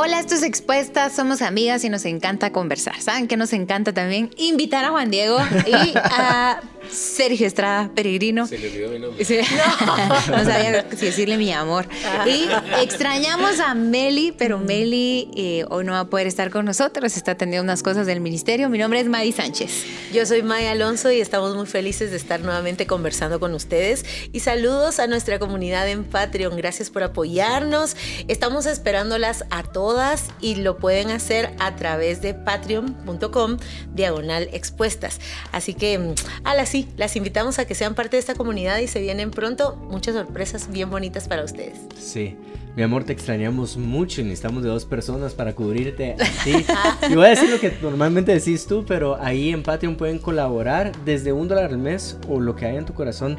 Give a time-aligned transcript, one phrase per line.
[0.00, 3.00] Hola, esto es Expuesta, somos amigas y nos encanta conversar.
[3.00, 4.30] ¿Saben que nos encanta también?
[4.36, 8.46] Invitar a Juan Diego y a Sergio Estrada Peregrino.
[8.46, 9.24] Se le olvidó mi nombre.
[9.24, 9.38] Sí.
[9.86, 11.86] No, no sabía si decirle mi amor.
[12.26, 12.46] Y
[12.82, 17.32] extrañamos a Meli, pero Meli eh, hoy no va a poder estar con nosotros, está
[17.32, 18.68] atendiendo unas cosas del ministerio.
[18.68, 19.84] Mi nombre es Madi Sánchez.
[20.12, 24.04] Yo soy Maya Alonso y estamos muy felices de estar nuevamente conversando con ustedes.
[24.32, 26.56] Y saludos a nuestra comunidad en Patreon.
[26.56, 27.96] Gracias por apoyarnos.
[28.28, 33.58] Estamos esperándolas a todas y lo pueden hacer a través de patreon.com
[33.94, 35.20] diagonal expuestas.
[35.52, 38.78] Así que mm, a las sí, las invitamos a que sean parte de esta comunidad
[38.78, 41.78] y se vienen pronto muchas sorpresas bien bonitas para ustedes.
[41.98, 42.36] Sí,
[42.76, 46.64] mi amor, te extrañamos mucho y necesitamos de dos personas para cubrirte a ti.
[47.10, 50.92] y voy a decir lo que normalmente decís tú, pero ahí en Patreon pueden colaborar
[51.04, 53.36] desde un dólar al mes o lo que haya en tu corazón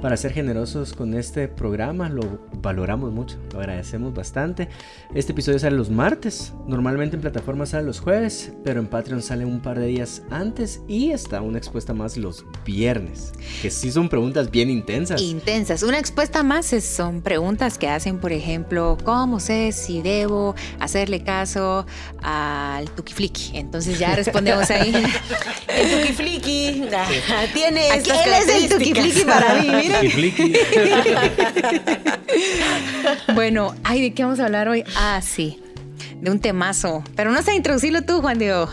[0.00, 2.08] para ser generosos con este programa.
[2.08, 2.22] Lo
[2.62, 4.68] valoramos mucho, lo agradecemos bastante.
[5.14, 9.44] Este episodio sale los martes, normalmente en plataformas sale los jueves, pero en Patreon sale
[9.44, 14.08] un par de días antes y está una expuesta más los viernes, que sí son
[14.08, 15.20] preguntas bien intensas.
[15.20, 15.82] Intensas.
[15.82, 21.22] Una expuesta más es- son preguntas que hacen, por ejemplo, ¿cómo sé si debo hacerle
[21.24, 21.86] caso
[22.22, 23.52] al tukifliki?
[23.58, 24.92] Entonces ya respondemos ahí.
[25.68, 26.82] El tukifliki
[27.54, 28.78] tiene estas él es el características.
[28.78, 29.88] tukifliki para mí,
[33.34, 34.84] Bueno, ay, ¿de qué vamos a hablar hoy?
[34.96, 35.58] Ah, sí,
[36.20, 37.02] de un temazo.
[37.16, 38.68] Pero no sé introducirlo tú, Juan Diego.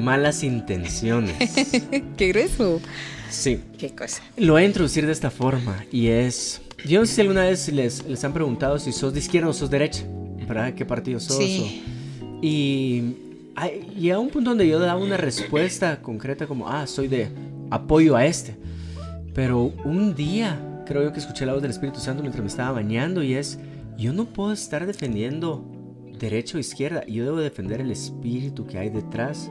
[0.00, 1.36] Malas intenciones.
[2.16, 2.80] Qué grueso.
[3.30, 3.60] Sí.
[3.78, 4.22] Qué cosa.
[4.36, 6.60] Lo voy a introducir de esta forma y es...
[6.84, 9.52] Yo no sé si alguna vez les, les han preguntado si sos de izquierda o
[9.52, 10.02] sos derecha,
[10.48, 10.74] ¿verdad?
[10.74, 11.36] ¿Qué partido sos?
[11.36, 11.82] Sí.
[12.20, 13.14] O- y
[13.98, 17.28] llega un punto donde yo daba una respuesta concreta como, ah, soy de
[17.70, 18.56] apoyo a este.
[19.34, 22.72] Pero un día creo yo que escuché la voz del Espíritu Santo mientras me estaba
[22.72, 23.58] bañando y es,
[23.96, 25.64] yo no puedo estar defendiendo
[26.18, 29.50] derecha o izquierda, yo debo defender el espíritu que hay detrás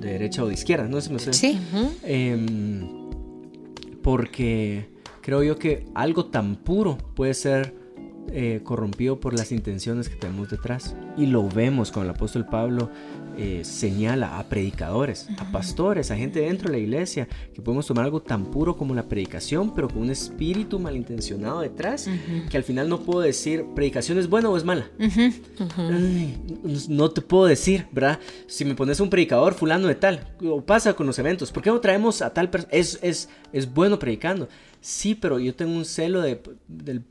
[0.00, 1.32] de derecha o de izquierda, no sé si me sé.
[1.32, 1.60] Sí.
[2.02, 3.10] Em,
[4.02, 4.88] porque
[5.20, 7.74] creo yo que algo tan puro puede ser
[8.30, 10.94] eh, corrompido por las intenciones que tenemos detrás.
[11.16, 12.90] Y lo vemos cuando el apóstol Pablo
[13.38, 18.04] eh, señala a predicadores, a pastores, a gente dentro de la iglesia, que podemos tomar
[18.04, 22.08] algo tan puro como la predicación, pero con un espíritu malintencionado detrás,
[22.50, 24.90] que al final no puedo decir, predicación es buena o es mala.
[26.88, 28.18] No te puedo decir, ¿verdad?
[28.48, 31.70] Si me pones un predicador fulano de tal, o pasa con los eventos, ¿por qué
[31.70, 32.72] no traemos a tal persona?
[32.72, 34.48] Es, es, es bueno predicando.
[34.80, 36.40] Sí, pero yo tengo un celo de,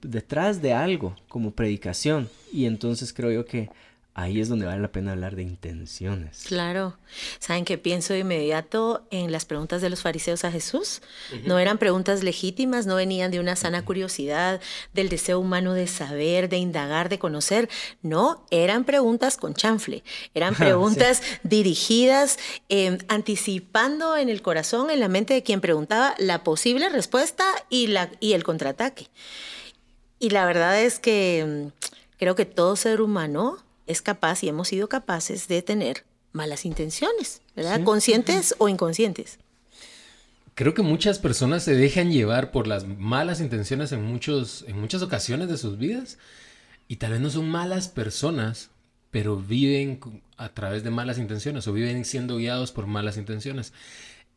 [0.01, 3.69] detrás de algo, como predicación, y entonces creo yo que
[4.17, 6.45] ahí es donde vale la pena hablar de intenciones.
[6.47, 6.97] Claro.
[7.38, 11.03] ¿Saben qué pienso de inmediato en las preguntas de los fariseos a Jesús?
[11.45, 14.59] No eran preguntas legítimas, no venían de una sana curiosidad,
[14.91, 17.69] del deseo humano de saber, de indagar, de conocer.
[18.01, 20.03] No, eran preguntas con chanfle.
[20.34, 20.63] Eran Sí.
[20.63, 22.39] preguntas dirigidas,
[22.69, 27.85] eh, anticipando en el corazón, en la mente de quien preguntaba la posible respuesta y,
[27.88, 29.09] la, y el contraataque.
[30.17, 31.85] Y la verdad es que mm,
[32.17, 36.03] creo que todo ser humano es capaz y hemos sido capaces de tener
[36.33, 37.83] malas intenciones, ¿verdad?
[37.83, 39.39] Conscientes o inconscientes.
[40.53, 45.01] Creo que muchas personas se dejan llevar por las malas intenciones en, muchos, en muchas
[45.01, 46.17] ocasiones de sus vidas
[46.87, 48.69] y tal vez no son malas personas,
[49.11, 49.99] pero viven
[50.37, 53.73] a través de malas intenciones o viven siendo guiados por malas intenciones.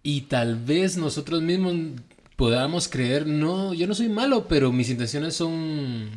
[0.03, 1.75] Y tal vez nosotros mismos
[2.37, 6.11] podamos creer, no, yo no soy malo, pero mis intenciones son...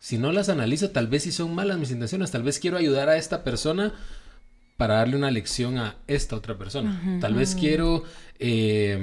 [0.00, 3.08] Si no las analizo, tal vez sí son malas mis intenciones, tal vez quiero ayudar
[3.10, 3.92] a esta persona
[4.78, 7.18] para darle una lección a esta otra persona.
[7.20, 8.02] Tal vez quiero
[8.38, 8.98] eh,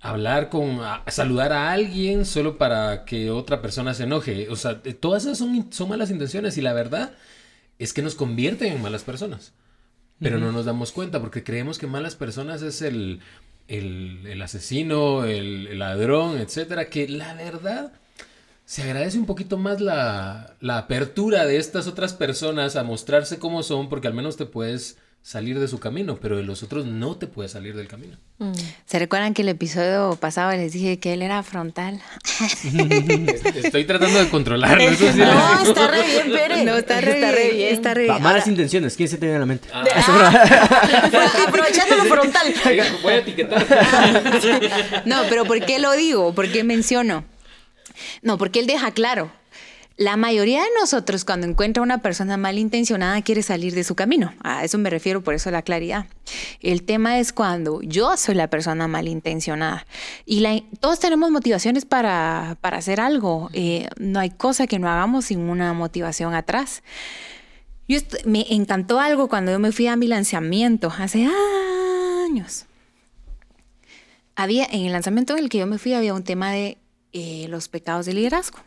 [0.00, 4.48] hablar con, a- saludar a alguien solo para que otra persona se enoje.
[4.48, 7.12] O sea, eh, todas esas son, son malas intenciones y la verdad
[7.78, 9.52] es que nos convierten en malas personas.
[10.20, 13.18] Pero no nos damos cuenta porque creemos que malas personas es el,
[13.66, 16.84] el, el asesino, el, el ladrón, etcétera.
[16.90, 17.92] Que la verdad
[18.64, 23.62] se agradece un poquito más la, la apertura de estas otras personas a mostrarse cómo
[23.62, 27.16] son, porque al menos te puedes salir de su camino, pero de los otros no
[27.16, 28.16] te puedes salir del camino.
[28.86, 32.00] ¿Se recuerdan que el episodio pasado les dije que él era frontal?
[33.54, 34.82] Estoy tratando de controlarlo.
[34.82, 36.64] Eso sí lo- No, está re bien, Pere.
[36.64, 38.20] No, está re bien, está re bien.
[38.22, 39.68] malas Ahora, intenciones, ¿quién se te viene a la mente?
[39.72, 39.84] Ah,
[41.46, 42.54] aprovechando lo frontal.
[43.02, 43.64] Voy a etiquetar.
[45.04, 46.34] No, pero ¿por qué lo digo?
[46.34, 47.24] ¿Por qué menciono?
[48.22, 49.30] No, porque él deja claro.
[49.96, 54.32] La mayoría de nosotros cuando encuentra una persona malintencionada quiere salir de su camino.
[54.42, 56.06] A eso me refiero, por eso la claridad.
[56.60, 59.86] El tema es cuando yo soy la persona malintencionada.
[60.24, 60.42] Y
[60.80, 63.50] todos tenemos motivaciones para, para hacer algo.
[63.52, 66.82] Eh, no hay cosa que no hagamos sin una motivación atrás.
[67.86, 71.28] Yo me encantó algo cuando yo me fui a mi lanzamiento hace
[72.26, 72.64] años.
[74.34, 76.78] Había, en el lanzamiento en el que yo me fui había un tema de
[77.12, 78.58] eh, los pecados de liderazgo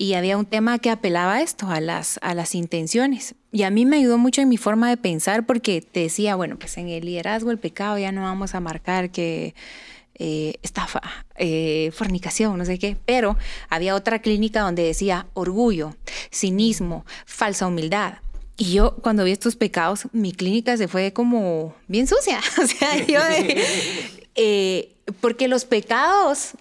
[0.00, 3.34] y había un tema que apelaba a esto, a las, a las intenciones.
[3.52, 6.58] Y a mí me ayudó mucho en mi forma de pensar porque te decía, bueno,
[6.58, 9.54] pues en el liderazgo, el pecado, ya no vamos a marcar que
[10.14, 11.02] eh, estafa,
[11.36, 13.36] eh, fornicación, no sé qué, pero
[13.68, 15.94] había otra clínica donde decía orgullo,
[16.32, 18.14] cinismo, falsa humildad.
[18.56, 22.40] Y yo cuando vi estos pecados, mi clínica se fue como bien sucia.
[22.62, 23.20] o sea, yo
[24.34, 26.52] eh, porque los pecados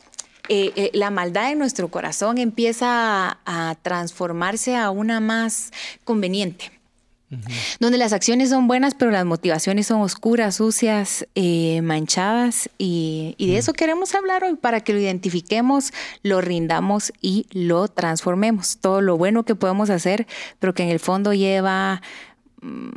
[0.49, 5.71] eh, eh, la maldad en nuestro corazón empieza a, transformarse a una más
[6.03, 6.71] conveniente.
[7.79, 12.71] Donde las acciones son buenas, pero las motivaciones son oscuras, sucias, eh, manchadas.
[12.79, 15.93] Y, de eso queremos hablar hoy para que lo identifiquemos,
[16.23, 18.79] lo rindamos y lo transformemos.
[18.81, 20.25] Todo lo bueno que podemos hacer,
[20.57, 22.01] pero que en el fondo lleva
[22.61, 22.89] mm,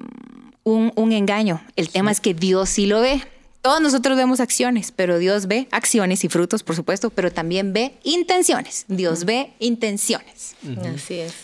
[0.65, 1.61] un, engaño.
[1.77, 3.23] El tema es que Dios sí lo ve.
[3.63, 7.95] Todos nosotros vemos acciones, pero Dios ve acciones y frutos, por supuesto, pero también ve
[8.03, 8.87] intenciones.
[8.89, 10.57] Dios ve intenciones.
[10.93, 11.35] Así es.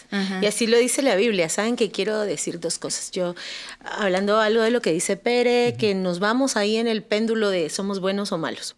[0.43, 1.49] Y así lo dice la Biblia.
[1.49, 3.13] Saben que quiero decir dos cosas.
[3.13, 3.37] Yo,
[3.85, 7.71] hablando algo de lo que dice Pere, que nos vamos ahí en el péndulo de
[7.71, 8.75] somos buenos o malos.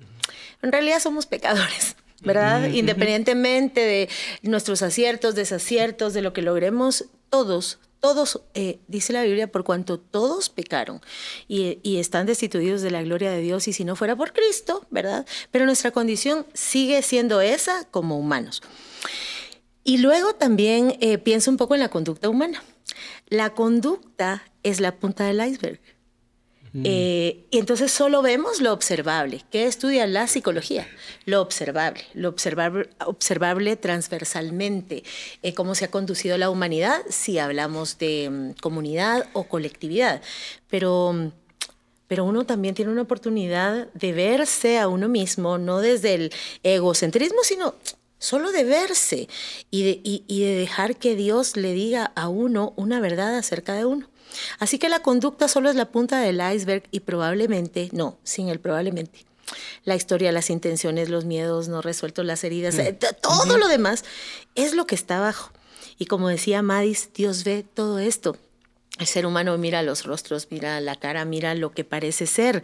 [0.61, 1.97] En realidad somos pecadores.
[2.23, 2.69] ¿verdad?
[2.69, 4.09] Independientemente de
[4.43, 10.01] nuestros aciertos, desaciertos, de lo que logremos, todos, todos, eh, dice la Biblia, por cuanto
[10.01, 11.01] todos pecaron
[11.49, 15.27] y, están destituidos de la gloria de Dios y si no fuera por Cristo, ¿verdad?
[15.51, 18.63] Pero nuestra condición sigue siendo esa como humanos.
[19.85, 22.63] Y luego también eh, pienso un poco en la conducta humana.
[23.29, 25.81] La conducta es la punta del iceberg.
[26.73, 26.83] Mm.
[26.85, 29.43] Eh, y entonces solo vemos lo observable.
[29.51, 30.87] ¿Qué estudia la psicología?
[31.27, 35.03] Lo observable, lo observable, transversalmente,
[35.43, 40.23] eh, cómo se ha conducido la humanidad si hablamos de mm, comunidad o colectividad.
[40.69, 41.33] Pero, mm,
[42.07, 46.33] pero uno también tiene una oportunidad de verse a uno mismo, no desde el
[46.63, 47.75] egocentrismo, sino
[48.19, 49.29] solo de verse
[49.71, 54.10] y y de dejar que Dios le diga a uno una verdad acerca de uno.
[54.59, 58.61] Así que la conducta solo es la punta del iceberg y probablemente, no, sin el
[58.61, 59.25] probablemente,
[59.85, 64.05] la historia, las intenciones, los miedos no resueltos, las heridas, eh, todo lo demás
[64.55, 65.53] es lo que está abajo.
[65.99, 68.37] Y como decía Madis, Dios ve todo esto.
[68.99, 72.63] El ser humano mira los rostros, mira la cara, mira lo que parece ser.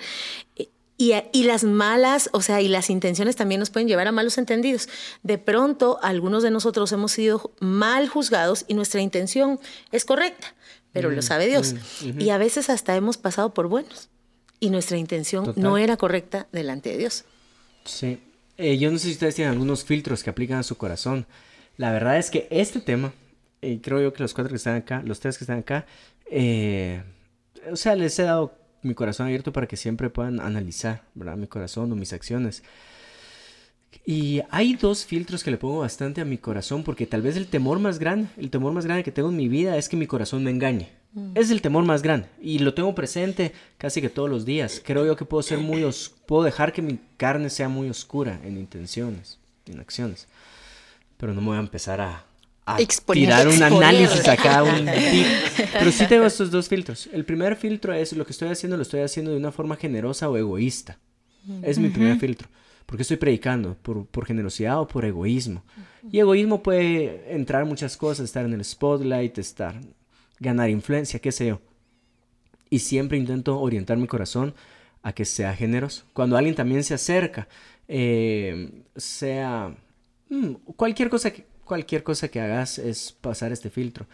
[0.99, 4.39] Y, y, las malas, o sea, y las intenciones también nos pueden llevar a malos
[4.39, 4.89] entendidos.
[5.23, 9.61] De pronto, algunos de nosotros hemos sido mal juzgados y nuestra intención
[9.93, 10.55] es correcta
[10.97, 11.75] pero lo mm, sabe Dios.
[12.03, 14.09] Mm, y a veces hasta hemos pasado por buenos
[14.59, 17.25] y nuestra intención no era correcta delante de Dios.
[17.85, 18.19] Sí.
[18.59, 21.27] Eh, yo no sé si ustedes tienen algunos filtros que aplican a su corazón.
[21.77, 23.13] La verdad es que este tema,
[23.61, 25.87] eh, creo yo que los cuatro que están acá, los tres que están acá,
[26.31, 27.03] eh,
[27.71, 31.37] o sea, les he dado mi corazón abierto para que siempre puedan analizar, ¿verdad?
[31.37, 32.63] Mi corazón o mis acciones.
[34.05, 37.47] Y hay dos filtros que le pongo bastante a mi corazón porque tal vez el
[37.47, 40.07] temor más grande, el temor más grande que tengo en mi vida es que mi
[40.07, 40.91] corazón me engañe.
[41.13, 41.33] Mm.
[41.35, 44.83] Es el temor más grande y lo tengo presente casi que todos los días.
[44.85, 45.89] Creo yo que puedo ser muy
[46.27, 50.29] puedo dejar que mi carne sea muy oscura en intenciones, en acciones.
[51.17, 52.27] Pero no me voy a empezar a,
[53.13, 54.87] tirar un análisis acá, un
[55.73, 57.09] Pero sí tengo estos dos filtros.
[57.13, 60.29] El primer filtro es lo que estoy haciendo, lo estoy haciendo de una forma generosa
[60.29, 60.99] o egoísta.
[61.63, 62.49] Es mi primer filtro.
[62.87, 63.77] ¿Por qué estoy predicando?
[63.83, 65.65] ¿Por, generosidad o por egoísmo?
[66.11, 69.81] Y egoísmo puede entrar muchas cosas, estar en el spotlight, estar,
[70.39, 71.61] ganar influencia, qué sé yo.
[72.71, 74.55] Y siempre intento orientar mi corazón
[75.03, 76.05] a que sea generoso.
[76.13, 77.49] Cuando alguien también se acerca,
[77.89, 79.75] eh, sea
[80.29, 84.07] mm, cualquier cosa que cualquier cosa que hagas es pasar este filtro.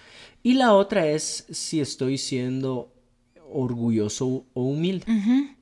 [0.42, 2.92] Y la otra es si estoy siendo
[3.52, 5.06] orgulloso o humilde.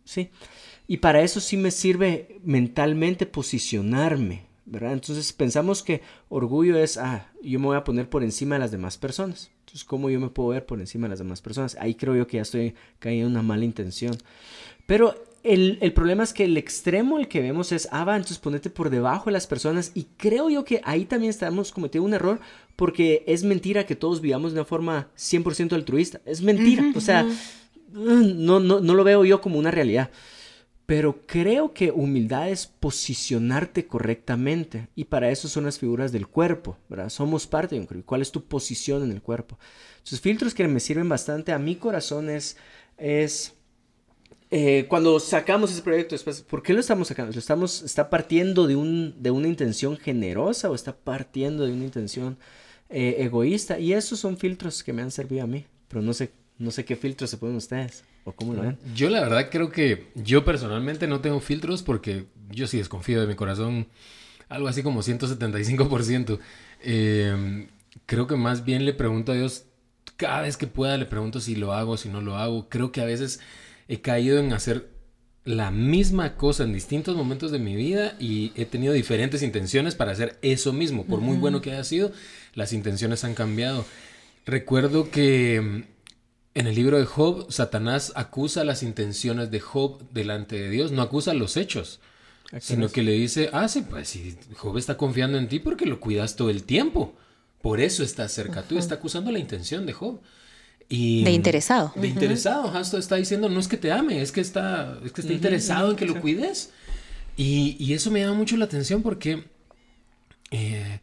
[0.05, 0.31] Sí.
[0.91, 4.93] Y para eso sí me sirve mentalmente posicionarme, ¿verdad?
[4.95, 8.73] Entonces pensamos que orgullo es, ah, yo me voy a poner por encima de las
[8.73, 9.53] demás personas.
[9.61, 11.77] Entonces, ¿cómo yo me puedo ver por encima de las demás personas?
[11.79, 14.17] Ahí creo yo que ya estoy cayendo en una mala intención.
[14.87, 18.69] Pero el, problema es que el extremo el que vemos es, ah, va, entonces ponete
[18.69, 19.93] por debajo de las personas.
[19.95, 22.41] Y creo yo que ahí también estamos cometiendo un error
[22.75, 26.21] porque es mentira que todos vivamos de una forma 100% altruista.
[26.25, 26.91] Es mentira.
[26.97, 27.25] o sea,
[27.93, 30.11] no, no, no lo veo yo como una realidad.
[30.91, 36.79] Pero creo que humildad es posicionarte correctamente y para eso son las figuras del cuerpo,
[36.89, 37.11] ¿verdad?
[37.11, 38.05] Somos parte de un cuerpo.
[38.05, 39.57] ¿Cuál es tu posición en el cuerpo?
[39.99, 42.57] Entonces, filtros que me sirven bastante a mi corazón es,
[42.99, 43.55] es
[44.51, 47.33] eh, cuando sacamos ese proyecto, después, ¿por qué lo estamos sacando?
[47.33, 51.85] ¿Lo estamos, ¿Está partiendo de, un, de una intención generosa o está partiendo de una
[51.85, 52.37] intención
[52.89, 53.79] eh, egoísta?
[53.79, 56.85] Y esos son filtros que me han servido a mí, pero no sé, no sé
[56.85, 58.03] qué filtros se ponen ustedes.
[58.25, 58.79] ¿O cómo lo ven?
[58.95, 63.27] Yo la verdad creo que yo personalmente no tengo filtros porque yo sí desconfío de
[63.27, 63.87] mi corazón
[64.49, 66.39] algo así como 175%.
[66.83, 67.67] Eh,
[68.07, 69.65] creo que más bien le pregunto a Dios,
[70.17, 72.69] cada vez que pueda le pregunto si lo hago, si no lo hago.
[72.69, 73.41] Creo que a veces
[73.89, 74.91] he caído en hacer
[75.45, 80.13] la misma cosa en distintos momentos de mi vida y he tenido diferentes intenciones para
[80.13, 81.07] hacer eso mismo.
[81.07, 82.13] Por muy bueno que haya sido,
[82.55, 83.87] las intenciones han cambiado.
[84.45, 85.85] Recuerdo que
[86.55, 91.03] en el libro de Job, Satanás acusa las intenciones de Job delante de Dios, no
[91.03, 92.01] acusa los hechos,
[92.61, 96.01] sino que le dice, ah, sí, pues si Job está confiando en ti porque lo
[96.01, 97.15] cuidas todo el tiempo,
[97.63, 100.21] por eso está cerca tú, está acusando la intención de Job.
[100.89, 101.93] Y, de interesado.
[101.95, 105.21] De interesado, esto está diciendo, no es que te ame, es que está, es que
[105.21, 106.71] está interesado en que lo cuides.
[107.37, 109.45] Y, y, eso me llama mucho la atención porque...
[110.51, 111.01] Eh,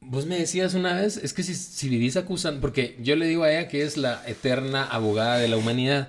[0.00, 3.52] Vos me decías una vez, es que si, vivís acusando, porque yo le digo a
[3.52, 6.08] ella que es la eterna abogada de la humanidad.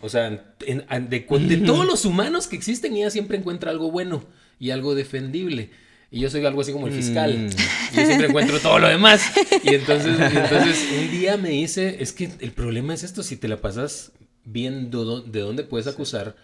[0.00, 1.20] O sea, de,
[1.66, 4.24] todos los humanos que existen, ella siempre encuentra algo bueno
[4.60, 5.70] y algo defendible.
[6.10, 7.36] Y yo soy algo así como el fiscal.
[7.36, 7.48] Mm.
[7.96, 9.22] Yo siempre encuentro todo lo demás.
[9.64, 13.48] Y entonces, entonces un día me dice, es que el problema es esto, si te
[13.48, 14.12] la pasas
[14.44, 16.36] viendo de dónde puedes acusar,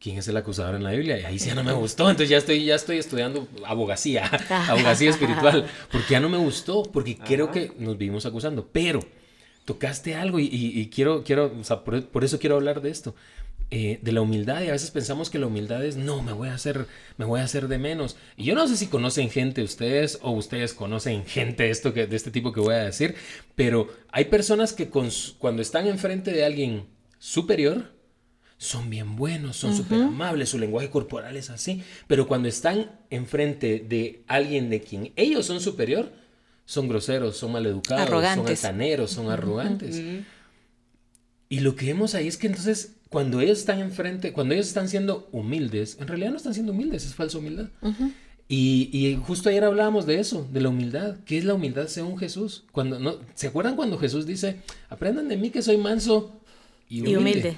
[0.00, 1.18] quién es el acusador en la Biblia.
[1.20, 2.08] Y ahí sí ya no me gustó.
[2.08, 4.26] Entonces ya estoy, ya estoy estudiando abogacía,
[4.68, 8.68] abogacía espiritual, porque ya no me gustó, porque creo que nos vivimos acusando.
[8.70, 9.00] Pero
[9.64, 13.14] tocaste algo y, quiero, quiero, o sea, por, eso quiero hablar de esto.
[13.70, 16.48] Eh, de la humildad y a veces pensamos que la humildad es no me voy
[16.48, 16.86] a hacer
[17.18, 20.30] me voy a hacer de menos y yo no sé si conocen gente ustedes o
[20.30, 23.14] ustedes conocen gente esto que de este tipo que voy a decir
[23.56, 26.86] pero hay personas que cuando están enfrente de alguien
[27.18, 27.97] superior
[28.58, 33.78] son bien buenos, son súper amables, su lenguaje corporal es así, pero cuando están enfrente
[33.78, 36.12] de alguien de quien ellos son superior,
[36.64, 40.02] son groseros, son maleducados, son altaneros, son arrogantes.
[41.48, 44.88] Y lo que vemos ahí es que entonces cuando ellos están enfrente, cuando ellos están
[44.88, 47.68] siendo humildes, en realidad no están siendo humildes, es falsa humildad.
[48.48, 51.16] y, y, justo ayer hablábamos de eso, de la humildad.
[51.24, 52.64] ¿Qué es la humildad según Jesús?
[52.72, 54.56] Cuando, no, ¿Se acuerdan cuando Jesús dice,
[54.90, 56.40] aprendan de mí que soy manso
[56.88, 57.12] y humilde?
[57.12, 57.56] Y humilde.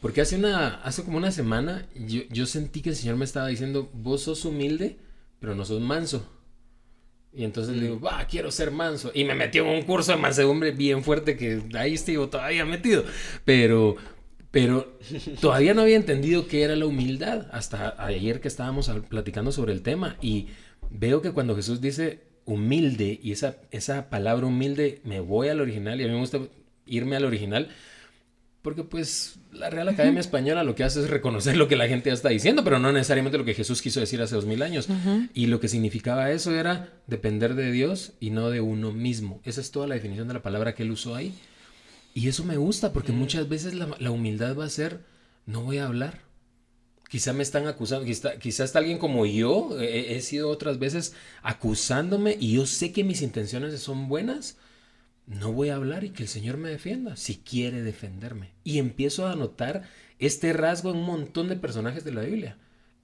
[0.00, 3.48] Porque hace, una, hace como una semana yo, yo sentí que el Señor me estaba
[3.48, 4.98] diciendo, vos sos humilde,
[5.40, 6.28] pero no sos manso.
[7.36, 9.10] Y entonces le digo, va, quiero ser manso.
[9.14, 13.04] Y me metió en un curso de mansedumbre bien fuerte que ahí estoy todavía metido.
[13.44, 13.96] Pero,
[14.50, 14.98] pero
[15.40, 19.82] todavía no había entendido qué era la humildad hasta ayer que estábamos platicando sobre el
[19.82, 20.16] tema.
[20.22, 20.48] Y
[20.90, 26.00] veo que cuando Jesús dice humilde, y esa, esa palabra humilde, me voy al original,
[26.00, 26.40] y a mí me gusta
[26.86, 27.68] irme al original,
[28.66, 32.10] porque pues la Real Academia Española lo que hace es reconocer lo que la gente
[32.10, 34.88] ya está diciendo, pero no necesariamente lo que Jesús quiso decir hace dos mil años.
[35.34, 39.40] Y lo que significaba eso era depender de Dios y no de uno mismo.
[39.44, 41.32] Esa es toda la definición de la palabra que él usó ahí.
[42.12, 44.98] Y eso me gusta porque muchas veces la, humildad va a ser,
[45.46, 46.22] no voy a hablar.
[47.08, 52.36] Quizá me están acusando, quizá, quizá está alguien como yo, he sido otras veces acusándome
[52.40, 54.56] y yo sé que mis intenciones son buenas,
[55.26, 58.50] no voy a hablar y que el Señor me defienda, si quiere defenderme.
[58.64, 59.82] Y empiezo a notar
[60.18, 62.56] este rasgo en un montón de personajes de la Biblia.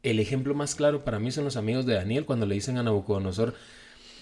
[0.03, 2.83] El ejemplo más claro para mí son los amigos de Daniel cuando le dicen a
[2.83, 3.55] Nabucodonosor,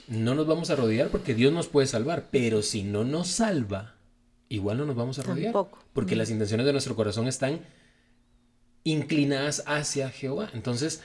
[0.08, 3.94] no nos vamos a rodear porque Dios nos puede salvar, pero si no nos salva,
[4.48, 5.54] igual no nos vamos a rodear.
[5.92, 7.60] Porque las intenciones de nuestro corazón están
[8.82, 10.50] inclinadas hacia Jehová.
[10.54, 11.02] Entonces,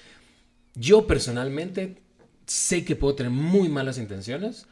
[0.76, 2.02] yo personalmente
[2.46, 4.68] sé que puedo tener muy malas intenciones,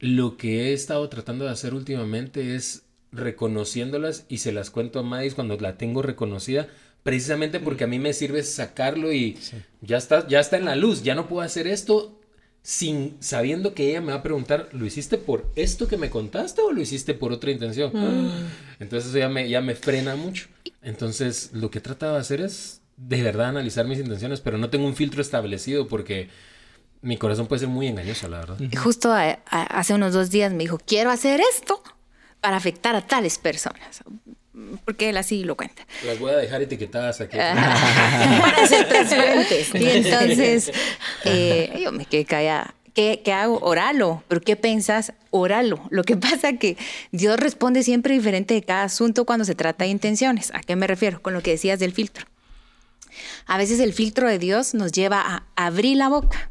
[0.00, 5.02] lo que he estado tratando de hacer últimamente es reconociéndolas y se las cuento a
[5.02, 6.68] Madis cuando la tengo reconocida,
[7.02, 9.38] precisamente porque a mí me sirve sacarlo y
[9.80, 12.18] ya está, ya está en la luz, ya no puedo hacer esto
[12.62, 16.60] sin sabiendo que ella me va a preguntar, ¿lo hiciste por esto que me contaste
[16.60, 17.90] o lo hiciste por otra intención?
[17.94, 18.30] Mm.
[18.80, 20.48] Entonces eso ya me, ya me frena mucho.
[20.82, 24.70] Entonces lo que he tratado de hacer es de verdad analizar mis intenciones, pero no
[24.70, 26.28] tengo un filtro establecido porque
[27.00, 28.58] mi corazón puede ser muy engañoso, la verdad.
[28.76, 31.82] Justo hace unos dos días me dijo, quiero hacer esto
[32.40, 34.02] para afectar a tales personas.
[34.84, 35.86] Porque él así lo cuenta.
[36.04, 37.36] Las voy a dejar etiquetadas aquí.
[37.36, 39.72] para ser transparentes.
[39.74, 40.72] Y entonces
[41.24, 42.74] eh, yo me quedé callada.
[42.92, 43.60] ¿Qué, ¿Qué, hago?
[43.60, 44.24] Oralo.
[44.26, 45.12] ¿Pero qué pensás?
[45.30, 45.86] Oralo.
[45.90, 46.76] Lo que pasa es que
[47.12, 50.50] Dios responde siempre diferente de cada asunto cuando se trata de intenciones.
[50.52, 51.22] ¿A qué me refiero?
[51.22, 52.26] Con lo que decías del filtro.
[53.46, 56.50] A veces el filtro de Dios nos lleva a abrir la boca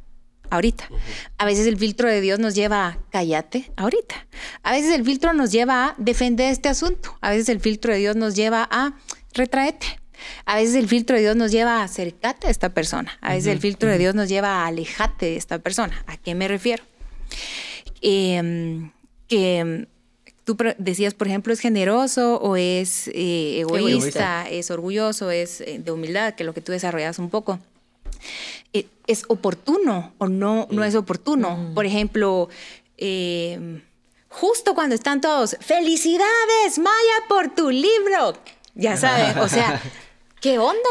[0.49, 0.89] ahorita.
[1.37, 4.27] A veces el filtro de Dios nos lleva a cállate ahorita.
[4.63, 7.17] A veces el filtro nos lleva a defender este asunto.
[7.21, 8.97] A veces el filtro de Dios nos lleva a
[9.33, 9.99] retraete.
[10.45, 13.17] A veces el filtro de Dios nos lleva a acercarte a esta persona.
[13.21, 16.03] A veces el filtro de Dios nos lleva a alejarte de esta persona.
[16.07, 16.83] ¿A qué me refiero?
[18.01, 18.91] Em,
[19.27, 19.87] que
[20.43, 25.91] tú decías, por ejemplo, es generoso o es eh, egoísta, es orgulloso, es eh, de
[25.91, 27.59] humildad, que es lo que tú desarrollas un poco.
[28.74, 31.57] Eh, es oportuno o no, no es oportuno.
[31.57, 31.74] Mm.
[31.74, 32.50] Por ejemplo,
[32.98, 33.81] em,
[34.29, 38.34] justo cuando están todos, felicidades, Maya, por tu libro.
[38.75, 39.81] Ya saben, o sea,
[40.41, 40.89] ¿qué onda?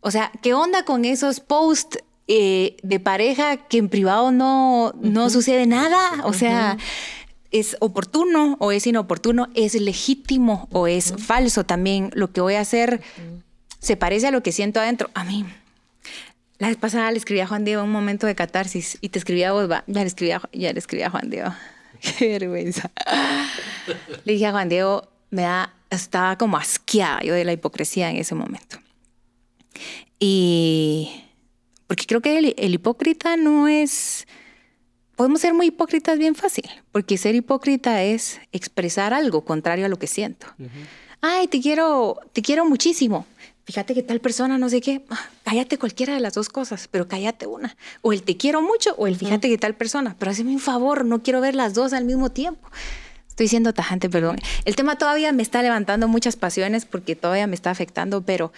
[0.00, 5.66] O sea, ¿qué onda con esos posts de pareja que en privado no, no sucede
[5.66, 6.24] nada?
[6.24, 6.76] O sea,
[7.50, 12.10] es oportuno o es inoportuno, es legítimo o es falso también.
[12.14, 13.00] Lo que voy a hacer
[13.78, 15.10] se parece a lo que siento adentro.
[15.14, 15.46] A mí.
[16.58, 19.44] La vez pasada le escribí a Juan Diego un momento de catarsis y te escribí
[19.44, 19.84] a vos, va.
[19.86, 21.54] Ya le escribí a, ya le escribí a Juan Diego.
[22.18, 22.90] Qué vergüenza.
[24.24, 28.16] le dije a Juan Diego, me da, estaba como asqueada yo de la hipocresía en
[28.16, 28.78] ese momento.
[30.18, 31.24] Y
[31.86, 34.26] porque creo que el hipócrita no es
[35.18, 39.98] podemos ser muy hipócritas bien fácil, porque ser hipócrita es expresar algo contrario a lo
[39.98, 40.46] que siento.
[41.20, 43.26] Ay, te quiero, te quiero muchísimo.
[43.68, 47.06] Fíjate que tal persona, no sé qué, ah, cállate cualquiera de las dos cosas, pero
[47.06, 47.76] cállate una.
[48.00, 51.04] O el te quiero mucho o el fíjate que tal persona, pero hazme un favor,
[51.04, 52.66] no quiero ver las dos al mismo tiempo.
[53.28, 54.38] Estoy siendo tajante, perdón.
[54.64, 58.54] El tema todavía me está levantando muchas pasiones porque todavía me está afectando, pero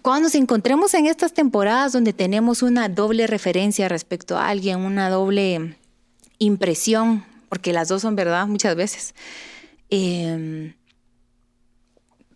[0.00, 5.10] cuando nos encontremos en estas temporadas donde tenemos una doble referencia respecto a alguien, una
[5.10, 5.76] doble
[6.38, 9.14] impresión, porque las dos son verdad muchas veces,
[9.90, 10.72] eh,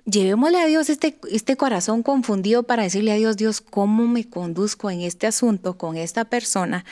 [0.05, 4.91] llevémosle a Dios este, este corazón confundido para decirle a Dios, Dios, ¿cómo me conduzco
[4.91, 6.85] en este asunto con esta persona,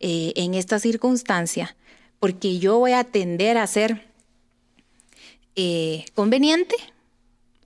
[0.00, 1.76] eh, en esta circunstancia?
[2.18, 4.06] Porque yo voy a tender a ser
[5.54, 6.76] eh, conveniente,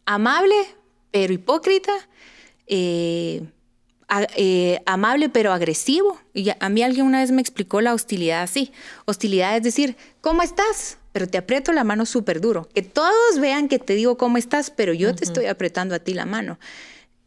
[0.04, 0.54] amable,
[1.10, 1.92] pero hipócrita
[2.72, 3.42] eh,
[4.36, 6.18] eh, amable pero agresivo.
[6.32, 8.72] Y a mí alguien una vez me explicó la hostilidad así.
[9.06, 10.98] Hostilidad es decir, ¿cómo estás?
[11.12, 12.68] Pero te aprieto la mano súper duro.
[12.72, 16.14] Que todos vean que te digo cómo estás, pero yo te estoy apretando a ti
[16.14, 16.58] la mano.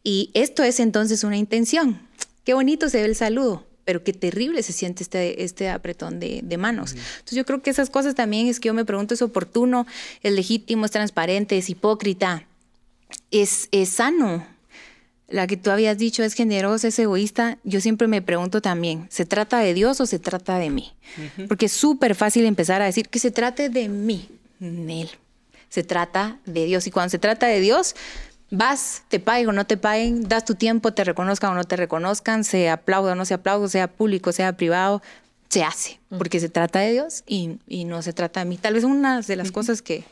[0.02, 2.00] Y esto es entonces una intención.
[2.44, 6.56] Qué bonito se ve el saludo, pero qué terrible se siente este, este apretón de,
[6.58, 6.92] manos.
[6.92, 9.86] Entonces yo creo que esas cosas también es que yo me pregunto, ¿es oportuno,
[10.22, 12.46] es legítimo, es transparente, es hipócrita?
[13.30, 14.46] ¿Es, es sano?
[15.28, 19.24] La que tú habías dicho es generosa, es egoísta, yo siempre me pregunto también, ¿se
[19.24, 20.92] trata de Dios o se trata de mí?
[21.48, 24.28] Porque es súper fácil empezar a decir que se trate de mí.
[24.60, 25.10] Él.
[25.68, 26.86] Se trata de Dios.
[26.86, 27.96] Y cuando se trata de Dios,
[28.50, 31.76] vas, te paguen o no te paguen, das tu tiempo, te reconozcan o no te
[31.76, 35.02] reconozcan, se aplauda o no se aplauda, sea público, sea privado,
[35.48, 38.56] se hace, porque se trata de Dios y, y, no se trata de mí.
[38.56, 40.04] Tal vez una de las cosas que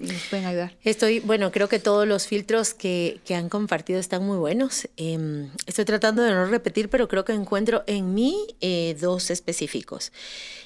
[0.00, 0.76] nos pueden ayudar.
[0.82, 4.88] Estoy, bueno, creo que todos los filtros que, que han compartido están muy buenos.
[4.96, 10.12] Em, estoy tratando de no repetir, pero creo que encuentro en mí eh, dos específicos.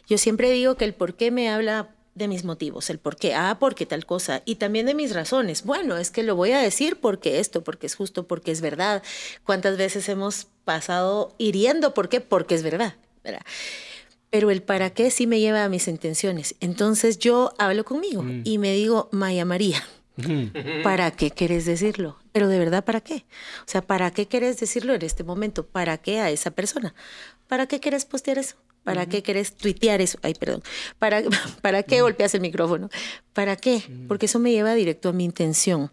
[0.09, 3.35] Yo siempre digo que el por qué me habla de mis motivos, el por qué,
[3.35, 5.65] ah, porque tal cosa, y también de mis razones.
[5.65, 9.03] Bueno, es que lo voy a decir porque esto, porque es justo, porque es verdad.
[9.43, 11.93] ¿Cuántas veces hemos pasado hiriendo?
[11.93, 12.21] ¿Por qué?
[12.21, 12.95] Porque es verdad.
[13.25, 13.43] ¿verdad?
[14.35, 16.57] Pero el para qué sí me lleva a mis intenciones.
[16.59, 18.41] Entonces yo hablo conmigo mm.
[18.43, 19.87] y me digo, Maya María,
[20.83, 22.19] ¿para qué quieres decirlo?
[22.33, 23.27] Pero de verdad, ¿para qué?
[23.61, 25.65] O sea, ¿para qué quieres decirlo en este momento?
[25.65, 26.97] ¿Para qué a esa persona?
[27.47, 28.57] ¿Para qué quieres postear eso?
[28.83, 30.19] ¿Para qué quieres tuitear eso?
[30.21, 30.65] Ay, perdón.
[30.99, 31.23] ¿Para,
[31.63, 32.91] para qué golpeas el micrófono?
[33.35, 33.85] ¿Para qué?
[34.09, 35.93] Porque eso me lleva directo a mi intención.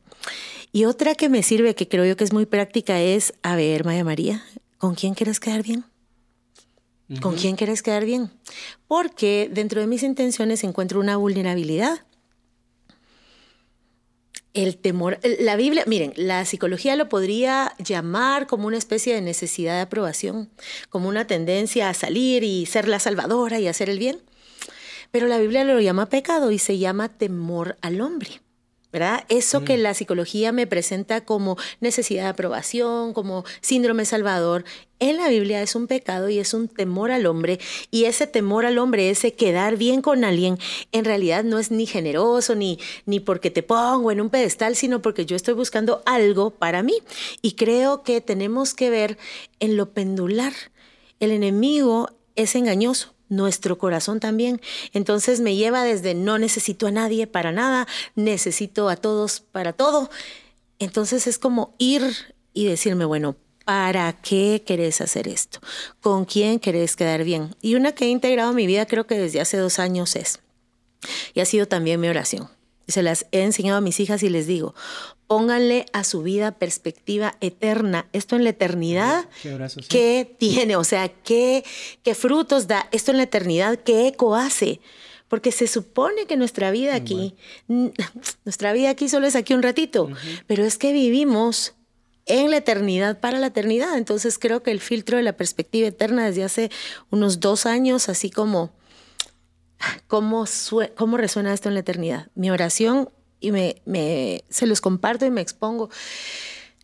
[0.72, 3.86] Y otra que me sirve, que creo yo que es muy práctica, es, a ver,
[3.86, 4.44] Maya María,
[4.80, 5.86] ¿con quién quieres quedar bien?
[7.20, 8.32] ¿Con quién quieres quedar bien?
[8.88, 12.06] Porque dentro de mis intenciones encuentro una vulnerabilidad.
[14.54, 19.76] El temor, la Biblia, miren, la psicología lo podría llamar como una especie de necesidad
[19.76, 20.50] de aprobación,
[20.90, 24.22] como una tendencia a salir y ser la salvadora y hacer el bien.
[25.12, 28.42] Pero la Biblia lo llama pecado y se llama temor al hombre.
[28.92, 29.26] ¿Verdad?
[29.30, 29.82] Eso que mm.
[29.82, 34.66] la psicología me presenta como necesidad de aprobación, como síndrome salvador,
[35.02, 37.60] en la Biblia es un pecado y es un temor al hombre.
[37.90, 40.60] Y ese temor al hombre, ese quedar bien con alguien,
[40.92, 42.78] en realidad no es ni generoso, ni,
[43.08, 46.94] ni porque te pongo en un pedestal, sino porque yo estoy buscando algo para mí.
[47.42, 49.18] Y creo que tenemos que ver
[49.60, 50.54] en lo pendular.
[51.20, 54.62] El enemigo es engañoso nuestro corazón también.
[54.94, 60.12] Entonces me lleva desde no necesito a nadie para nada, necesito a todos para todo.
[60.78, 62.04] Entonces es como ir
[62.54, 65.60] y decirme, bueno, ¿para qué querés hacer esto?
[66.02, 67.56] ¿Con quién querés quedar bien?
[67.62, 70.40] Y una que he integrado mi vida creo que desde hace dos años es,
[71.34, 72.50] y ha sido también mi oración.
[72.88, 74.76] Se las he enseñado a mis hijas y les digo,
[75.32, 78.06] pónganle a su vida perspectiva eterna.
[78.12, 79.30] Esto en la eternidad,
[79.88, 80.76] ¿qué, tiene?
[80.76, 81.64] O sea, ¿qué,
[82.04, 82.90] ¿qué frutos da?
[82.92, 84.82] Esto en la eternidad, ¿qué eco hace?
[85.30, 87.34] Porque se supone que nuestra vida aquí,
[88.44, 90.10] nuestra vida aquí solo es aquí un ratito,
[90.48, 91.76] pero es que vivimos
[92.26, 93.98] en la eternidad para la eternidad.
[93.98, 96.72] Entonces creo que el filtro de la perspectiva eterna desde hace
[97.10, 98.74] unos dos años, así como
[100.08, 100.44] cómo,
[100.98, 102.28] cómo resuena esto en la eternidad.
[102.36, 103.08] Mi oración,
[103.42, 105.90] y me, se los comparto y me expongo.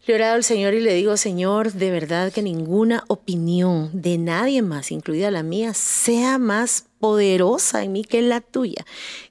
[0.06, 4.17] Le he orado al Señor y le digo, Señor, de verdad que ninguna opinión de
[4.17, 8.86] nadie más, incluida la mía, sea más poderosa en mí que la tuya.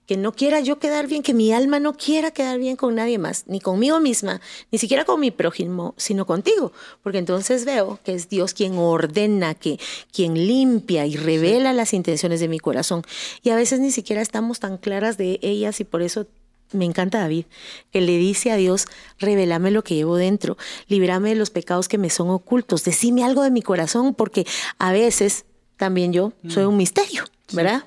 [0.04, 3.16] Que no quiera yo quedar bien, que mi alma no quiera quedar bien con nadie
[3.16, 6.72] más, ni conmigo misma, ni siquiera con mi prójimo, sino contigo.
[7.02, 9.80] Porque entonces veo que es Dios quien ordena, que,
[10.12, 13.02] quien limpia y revela las intenciones de mi corazón.
[13.42, 16.26] Y a veces ni siquiera estamos tan claras de ellas y por eso
[16.72, 17.46] me encanta David,
[17.92, 18.86] que le dice a Dios,
[19.18, 20.56] revelame lo que llevo dentro,
[20.88, 24.46] líbrame de los pecados que me son ocultos, decime algo de mi corazón, porque
[24.78, 25.44] a veces
[25.76, 26.68] también yo soy mm.
[26.68, 27.84] un misterio, ¿verdad?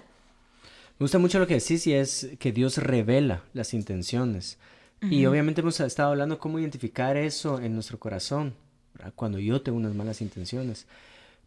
[0.99, 4.57] Me gusta mucho lo que decís y es que Dios revela las intenciones.
[5.01, 8.53] Y obviamente hemos estado hablando cómo identificar eso en nuestro corazón,
[9.15, 10.87] cuando yo tengo unas malas intenciones.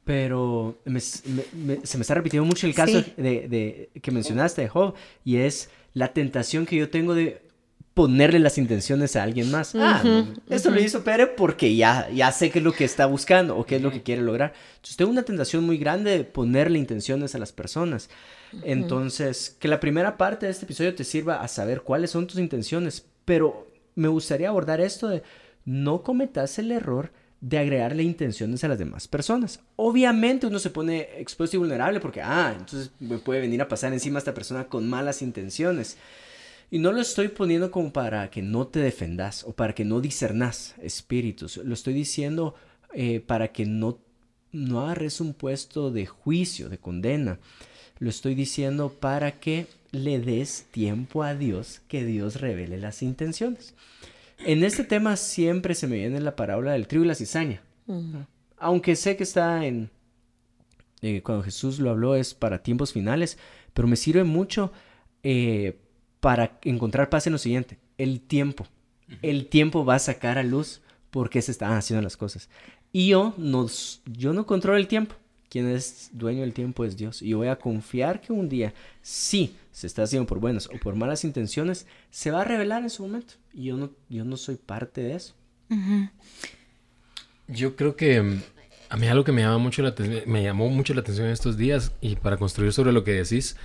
[0.05, 5.69] Pero se me está repitiendo mucho el caso de, que mencionaste de Job y es
[5.95, 7.43] la tentación que yo tengo de
[7.95, 9.75] ponerle las intenciones a alguien más.
[9.75, 10.03] Ah,
[10.49, 13.67] esto lo hizo Pere porque ya, ya sé qué es lo que está buscando o
[13.67, 14.55] qué es lo que quiere lograr.
[14.77, 18.09] Entonces tengo una tentación muy grande de ponerle intenciones a las personas.
[18.65, 22.39] Entonces, que la primera parte de este episodio te sirva a saber cuáles son tus
[22.39, 25.23] intenciones, pero me gustaría abordar esto de
[25.65, 29.59] no cometas el error de agregarle intenciones a las demás personas.
[29.75, 33.93] Obviamente uno se pone expuesto y vulnerable porque, ah, entonces me puede venir a pasar
[33.93, 35.99] encima esta persona con malas intenciones.
[36.71, 40.01] Y no lo estoy poniendo como para que no te defendas o para que no
[40.01, 41.57] discernas espíritus.
[41.57, 42.55] Lo estoy diciendo
[42.95, 43.99] eh, para que no,
[44.53, 47.41] no agarres un puesto de juicio, de condena.
[47.99, 53.75] Lo estoy diciendo para que le des tiempo a Dios, que Dios revele las intenciones.
[54.45, 57.63] En este tema siempre se me viene la parábola del trigo y la cizaña.
[58.57, 59.91] Aunque sé que está en...
[61.01, 63.39] Eh, cuando Jesús lo habló es para tiempos finales,
[63.75, 64.73] pero me sirve mucho
[65.23, 65.79] eh,
[66.21, 67.79] para encontrar paz en lo siguiente.
[67.99, 68.67] El tiempo.
[69.21, 72.49] El tiempo va a sacar a luz por qué se están haciendo las cosas.
[72.93, 73.67] Y yo no,
[74.07, 75.17] yo no controlo el tiempo.
[75.53, 77.21] Quien es dueño del tiempo es Dios.
[77.21, 80.95] Y voy a confiar que un día, sí, se está haciendo por buenas o por
[80.95, 83.35] malas intenciones, se va a revelar en su momento.
[83.53, 85.35] Y yo no, yo no soy parte de eso.
[87.49, 88.43] Yo creo que mm,
[88.89, 91.59] a mí algo que me llama mucho la me llamó mucho la atención en estos
[91.59, 93.57] días y para construir sobre lo que decís,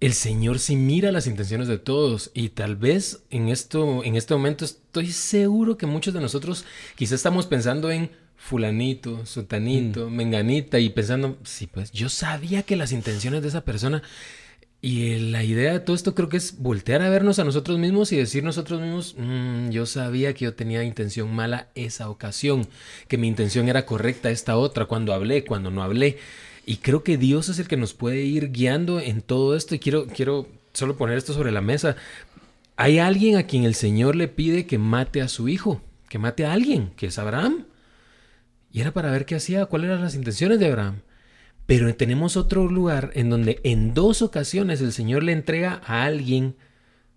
[0.00, 4.34] el Señor sí mira las intenciones de todos y tal vez en esto, en este
[4.34, 8.10] momento estoy seguro que muchos de nosotros quizás estamos pensando en
[8.42, 10.12] fulanito, sotanito, mm.
[10.12, 14.02] menganita y pensando, sí, pues yo sabía que las intenciones de esa persona
[14.80, 18.10] y la idea de todo esto creo que es voltear a vernos a nosotros mismos
[18.10, 22.66] y decir nosotros mismos, mm, yo sabía que yo tenía intención mala esa ocasión,
[23.06, 26.18] que mi intención era correcta esta otra, cuando hablé, cuando no hablé.
[26.66, 29.78] Y creo que Dios es el que nos puede ir guiando en todo esto y
[29.78, 31.94] quiero, quiero solo poner esto sobre la mesa.
[32.74, 36.44] Hay alguien a quien el Señor le pide que mate a su hijo, que mate
[36.44, 37.66] a alguien, que es Abraham.
[38.72, 41.02] Y era para ver qué hacía, cuáles eran las intenciones de Abraham.
[41.66, 46.56] Pero tenemos otro lugar en donde en dos ocasiones el Señor le entrega a alguien,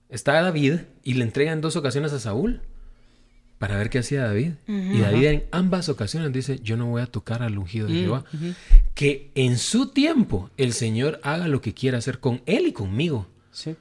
[0.10, 2.62] está a David, y le entrega en dos ocasiones a Saúl
[3.58, 4.52] para ver qué hacía David.
[4.68, 7.98] Y David en ambas ocasiones dice, yo no voy a tocar al ungido de mm,
[7.98, 8.26] Jehová.
[8.94, 13.28] Que en su tiempo el Señor haga lo que quiera hacer con él y conmigo.
[13.52, 13.76] Sí.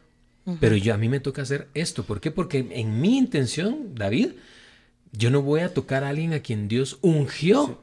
[0.60, 2.04] Pero yo a mí me toca hacer esto.
[2.04, 2.30] ¿Por qué?
[2.30, 4.32] Porque en mi intención, David,
[5.16, 7.80] yo no voy a tocar a alguien a quien Dios ungió.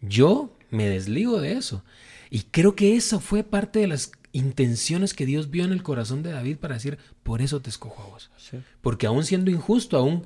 [0.00, 1.84] Yo me desligo de eso.
[2.30, 6.22] Y creo que eso fue parte de las intenciones que Dios vio en el corazón
[6.22, 8.30] de David para decir, por eso te escojo a vos.
[8.80, 10.24] Porque aún siendo injusto, aún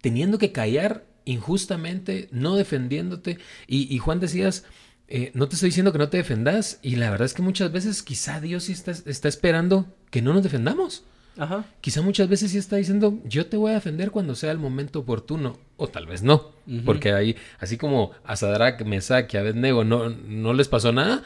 [0.00, 3.38] teniendo que callar injustamente, no defendiéndote.
[3.66, 4.64] Y, Juan decías,
[5.08, 6.78] eh, no te estoy diciendo que no te defendas.
[6.82, 10.34] Y la verdad es que muchas veces quizá Dios sí está, está esperando que no
[10.34, 11.04] nos defendamos.
[11.36, 11.64] Ajá.
[11.80, 15.00] Quizá muchas veces sí está diciendo, yo te voy a defender cuando sea el momento
[15.00, 16.50] oportuno, o tal vez no,
[16.84, 21.22] porque ahí, así como a Sadrach, Mesach y Abednego no, no les pasó nada,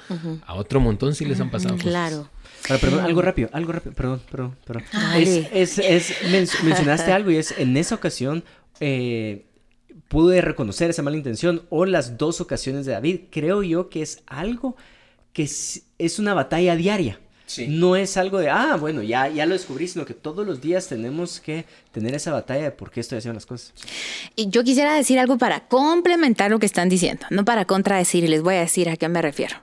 [0.46, 1.90] a otro montón sí les han pasado cosas.
[1.90, 2.28] Claro.
[2.80, 4.84] perdón, algo rápido, algo rápido, perdón, perdón, perdón.
[5.16, 8.44] Es, es, es mencionaste algo y es, en esa ocasión,
[8.80, 9.46] eh,
[10.08, 14.22] pude reconocer esa mala intención o las dos ocasiones de David, creo yo que es
[14.26, 14.76] algo
[15.32, 17.18] que es una batalla diaria.
[17.68, 20.88] No es algo de, ah, bueno, ya, ya lo descubrí, sino que todos los días
[20.88, 23.72] tenemos que tener esa batalla de por qué estoy haciendo las cosas.
[24.34, 28.28] Y yo quisiera decir algo para complementar lo que están diciendo, no para contradecir, y
[28.28, 29.56] les voy a decir a qué me refiero.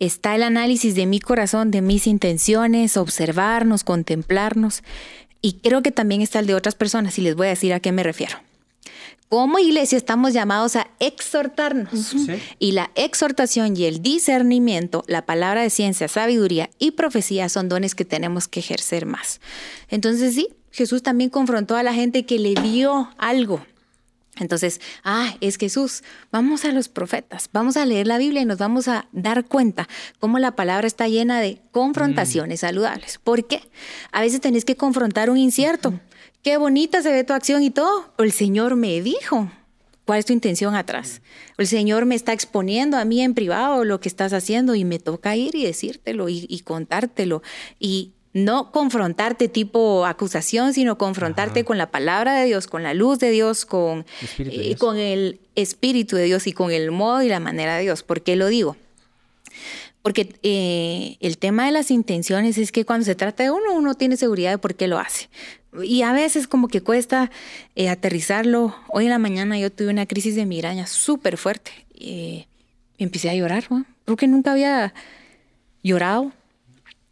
[0.00, 4.82] Está el análisis de mi corazón, de mis intenciones, observarnos, contemplarnos,
[5.42, 7.80] y creo que también está el de otras personas, y les voy a decir a
[7.80, 8.36] qué me refiero.
[9.28, 12.14] Como iglesia estamos llamados a exhortarnos.
[12.58, 17.94] Y la exhortación y el discernimiento, la palabra de ciencia, sabiduría y profecía son dones
[17.94, 19.40] que tenemos que ejercer más.
[19.90, 23.64] Entonces sí, Jesús también confrontó a la gente que le dio algo.
[24.36, 26.02] Entonces, ah, es Jesús.
[26.30, 29.88] Vamos a los profetas, vamos a leer la Biblia y nos vamos a dar cuenta
[30.20, 33.18] cómo la palabra está llena de confrontaciones saludables.
[33.18, 33.62] ¿Por qué?
[34.12, 35.98] A veces tenés que confrontar un incierto
[36.48, 38.10] qué bonita se ve tu acción y todo.
[38.16, 39.50] El Señor me dijo,
[40.06, 41.20] ¿cuál es tu intención atrás?
[41.58, 44.98] El Señor me está exponiendo a mí en privado lo que estás haciendo y me
[44.98, 47.42] toca ir y decírtelo y, contártelo.
[47.78, 53.18] Y no confrontarte tipo acusación, sino confrontarte con la palabra de Dios, con la luz
[53.18, 54.06] de Dios, con,
[54.38, 58.02] eh, con el Espíritu de Dios y con el modo y la manera de Dios.
[58.02, 58.74] ¿Por qué lo digo?
[60.00, 63.94] Porque eh, el tema de las intenciones es que cuando se trata de uno, uno
[63.94, 65.28] tiene seguridad de por qué lo hace.
[65.82, 67.30] Y a veces como que cuesta
[67.74, 68.74] eh, aterrizarlo.
[68.88, 71.72] Hoy en la mañana yo tuve una crisis de migraña súper fuerte.
[71.94, 72.46] y
[72.98, 73.64] empecé a llorar.
[74.04, 74.92] Creo que nunca había
[75.82, 76.32] llorado.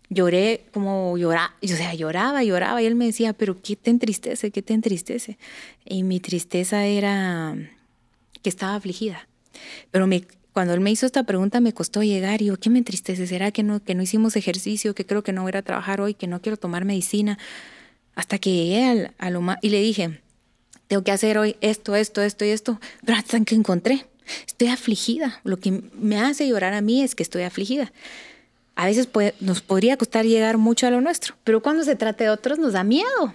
[0.09, 4.53] Lloré como lloraba, o sea, lloraba, lloraba y él me decía, pero ¿qué te entristece?
[4.53, 5.37] ¿Qué te entristece?
[5.85, 7.57] Y mi tristeza era
[8.43, 9.27] que estaba afligida.
[9.91, 10.09] Pero
[10.53, 13.27] cuando él me hizo esta pregunta me costó llegar y yo, ¿qué me entristece?
[13.27, 14.95] ¿Será que no, que no hicimos ejercicio?
[14.95, 17.37] Que creo que no voy a trabajar hoy, que no quiero tomar medicina.
[18.17, 20.21] Hasta que llegué al, a lo más, y le dije,
[20.89, 24.07] tengo que hacer hoy esto, esto, esto y esto, pero hasta que encontré,
[24.47, 25.41] estoy afligida.
[25.45, 27.93] Lo que me hace llorar a mí es que estoy afligida.
[28.75, 29.09] A veces
[29.41, 32.75] nos podría costar llegar mucho a lo nuestro, pero cuando se trata de otros nos
[32.75, 33.35] da miedo.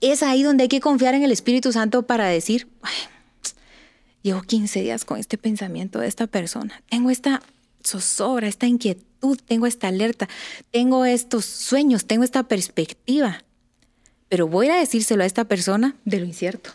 [0.00, 2.68] Es ahí donde hay que confiar en el Espíritu Santo para decir,
[4.22, 7.42] llevo 15 días con este pensamiento de esta persona, tengo esta
[7.84, 10.28] zozobra, esta inquietud, tengo esta alerta,
[10.70, 13.42] tengo estos sueños, tengo esta perspectiva
[14.28, 16.70] pero voy a decírselo a esta persona de lo incierto.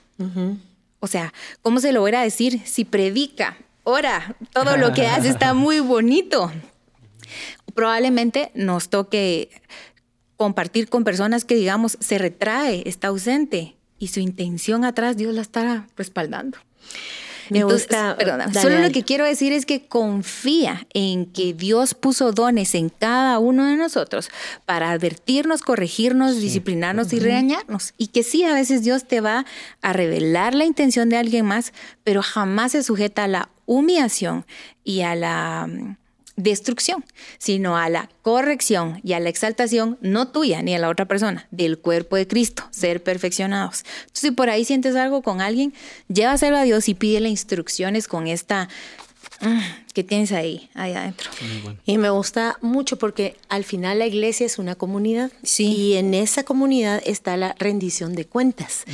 [1.00, 5.30] O sea, ¿cómo se lo voy a decir si predica, ora, todo lo que hace
[5.30, 6.52] está muy bonito?
[7.74, 9.50] Probablemente nos toque
[10.38, 15.42] compartir con personas que, digamos, se retrae, está ausente y su intención atrás Dios la
[15.42, 16.58] estará respaldando.
[17.50, 18.18] Me gusta.
[18.62, 23.40] solo lo que quiero decir es que confía en que Dios puso dones en cada
[23.40, 24.30] uno de nosotros
[24.66, 27.94] para advertirnos, corregirnos, disciplinarnos y regañarnos.
[27.98, 29.46] Y que sí, a veces Dios te va
[29.82, 34.46] a revelar la intención de alguien más, pero jamás se sujeta a la humillación
[34.84, 35.98] y a la
[36.36, 37.06] destrucción,
[37.38, 41.48] sino a la corrección y a la exaltación, no tuya ni a la otra persona,
[41.52, 43.84] del cuerpo de Cristo, ser perfeccionados.
[44.02, 45.74] Entonces, si por ahí sientes algo con alguien,
[46.08, 48.68] llévaselo a Dios y pídele instrucciones con esta
[49.42, 49.60] mm,
[49.94, 51.30] que tienes ahí, ahí adentro.
[51.86, 55.66] Y me gusta mucho porque al final la iglesia es una comunidad sí.
[55.66, 58.86] y en esa comunidad está la rendición de cuentas,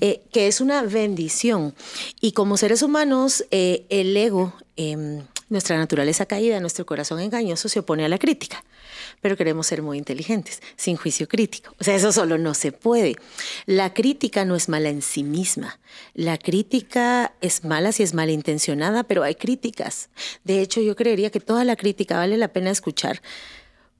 [0.00, 1.74] eh, que es una bendición.
[2.20, 7.78] Y como seres humanos, eh, el ego em, nuestra naturaleza caída, nuestro corazón engañoso se
[7.78, 8.64] opone a la crítica,
[9.20, 11.74] pero queremos ser muy inteligentes, sin juicio crítico.
[11.80, 13.16] O sea, eso solo no se puede.
[13.66, 15.78] La crítica no es mala en sí misma.
[16.14, 20.10] La crítica es mala si es malintencionada, pero hay críticas.
[20.44, 23.22] De hecho, yo creería que toda la crítica vale la pena escuchar,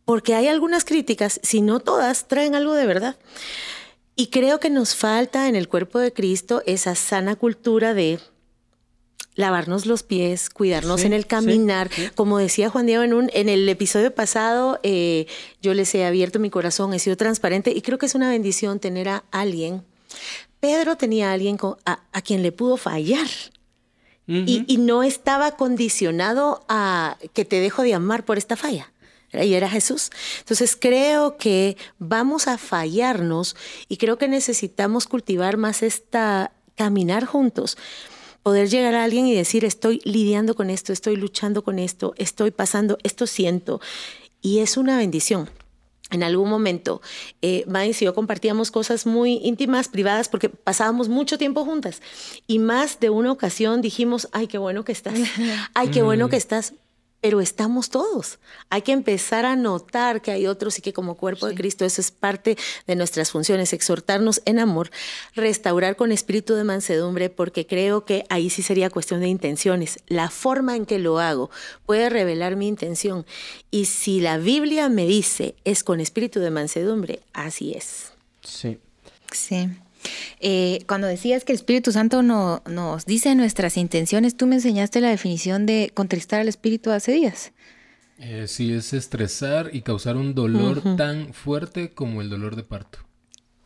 [0.05, 3.17] porque hay algunas críticas, si no todas, traen algo de verdad.
[4.17, 8.19] Y creo que nos falta en el cuerpo de Cristo esa sana cultura de
[9.39, 11.91] lavarnos los pies, cuidarnos en el caminar.
[12.17, 15.27] Como decía Juan Diego en, un, en el episodio pasado, eh,
[15.63, 18.81] yo les he abierto mi corazón, he sido transparente y creo que es una bendición
[18.81, 19.85] tener a alguien.
[20.59, 23.29] Pedro tenía a alguien a, quien le pudo fallar.
[24.27, 28.93] y, no estaba condicionado a que te dejo de amar por esta falla.
[29.33, 30.11] Y era Jesús.
[30.41, 33.55] Entonces creo que vamos a fallarnos
[33.89, 37.77] y creo que necesitamos cultivar más esta caminar juntos
[38.49, 42.51] poder llegar a alguien y decir, estoy lidiando con esto, estoy luchando con esto, estoy
[42.51, 43.79] pasando, esto siento.
[44.41, 45.51] Y es una bendición.
[46.11, 47.03] En algún momento,
[47.43, 52.01] eh, y yo compartíamos cosas muy íntimas, privadas, porque pasábamos mucho tiempo juntas.
[52.47, 55.19] Y más de una ocasión dijimos, ay, qué bueno que estás,
[55.75, 56.73] ay, qué bueno que estás.
[57.21, 58.39] Pero estamos todos.
[58.71, 62.01] Hay que empezar a notar que hay otros y que como cuerpo de Cristo eso
[62.01, 64.91] es parte de nuestras funciones, exhortarnos en amor,
[65.35, 69.99] restaurar con espíritu de mansedumbre, porque creo que ahí sí sería cuestión de intenciones.
[70.07, 71.51] La forma en que lo hago
[71.87, 73.27] puede revelar mi intención.
[73.71, 78.13] Y si la Biblia me dice es con espíritu de mansedumbre, así es.
[78.43, 78.79] Sí.
[79.33, 79.69] Sí.
[80.41, 85.01] Eh, cuando decías que el Espíritu Santo no, nos dice nuestras intenciones, tú me enseñaste
[85.01, 87.53] la definición de contristar al Espíritu hace días.
[88.19, 92.99] Eh, sí, es estresar y causar un dolor tan fuerte como el dolor de parto.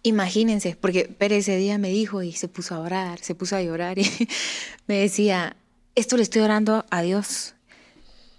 [0.03, 3.63] Imagínense, porque Pérez ese día me dijo y se puso a orar, se puso a
[3.63, 4.07] llorar y
[4.87, 5.57] me decía,
[5.95, 7.55] esto le estoy orando a Dios,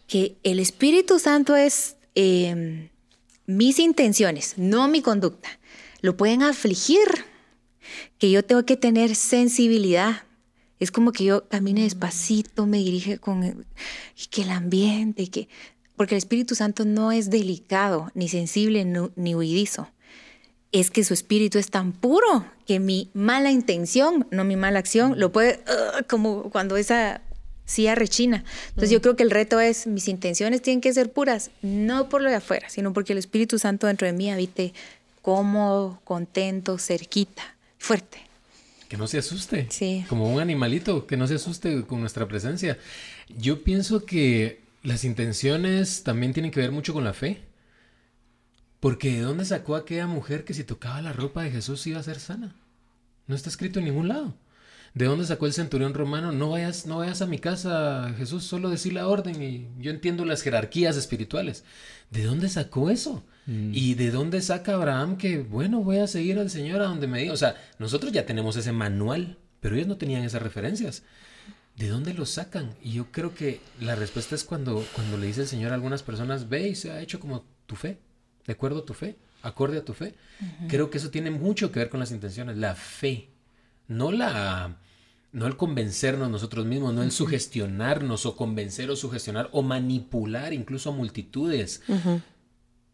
[0.07, 2.89] que el Espíritu Santo es em,
[3.45, 5.49] mis intenciones, no mi conducta.
[6.01, 7.07] Lo pueden afligir
[8.17, 10.23] que yo tengo que tener sensibilidad.
[10.79, 11.83] Es como que yo camine mm.
[11.83, 13.65] despacito, me dirige con el,
[14.29, 15.47] que el ambiente, que,
[15.95, 19.89] porque el Espíritu Santo no es delicado, ni sensible, ni huidizo.
[20.71, 25.19] Es que su espíritu es tan puro que mi mala intención, no mi mala acción,
[25.19, 25.63] lo puede,
[26.09, 27.21] como cuando esa
[27.65, 28.43] silla rechina.
[28.69, 29.01] Entonces yo mm.
[29.01, 32.37] creo que el reto es, mis intenciones tienen que ser puras, no por lo de
[32.37, 34.73] afuera, sino porque el Espíritu Santo dentro de mí habite
[35.21, 37.52] cómodo, contento, cerquita
[37.83, 38.17] fuerte.
[38.87, 39.67] Que no se asuste.
[39.69, 40.05] Sí.
[40.07, 42.77] Como un animalito, que no se asuste con nuestra presencia.
[43.37, 47.43] Yo pienso que las intenciones también tienen que ver mucho con la fe.
[48.79, 52.03] Porque ¿de dónde sacó aquella mujer que si tocaba la ropa de Jesús iba a
[52.03, 52.55] ser sana?
[53.27, 54.33] No está escrito en ningún lado.
[54.93, 56.31] ¿De dónde sacó el centurión romano?
[56.31, 60.23] No vayas, no vayas a mi casa, Jesús, solo decir la orden y yo entiendo
[60.23, 61.63] las jerarquías espirituales.
[62.11, 63.23] ¿De dónde sacó eso?
[63.47, 63.71] Mm.
[63.73, 67.21] ¿Y de dónde saca Abraham que, bueno, voy a seguir al Señor a donde me
[67.21, 67.33] diga?
[67.33, 71.01] O sea, nosotros ya tenemos ese manual, pero ellos no tenían esas referencias.
[71.75, 72.75] ¿De dónde lo sacan?
[72.83, 76.03] Y yo creo que la respuesta es cuando, cuando le dice el Señor a algunas
[76.03, 77.97] personas, ve y se ha hecho como tu fe,
[78.45, 80.13] de acuerdo a tu fe, acorde a tu fe.
[80.69, 83.29] Creo que eso tiene mucho que ver con las intenciones, la fe,
[83.87, 84.77] no la...
[85.33, 90.91] No el convencernos nosotros mismos, no el sugestionarnos o convencer o sugestionar o manipular incluso
[90.91, 91.81] a multitudes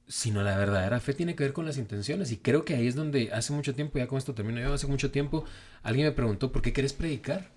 [0.09, 2.31] sino la verdadera fe tiene que ver con las intenciones.
[2.31, 4.87] Y creo que ahí es donde hace mucho tiempo, ya con esto termino yo, hace
[4.87, 5.45] mucho tiempo
[5.83, 7.51] alguien me preguntó, ¿por qué quieres predicar?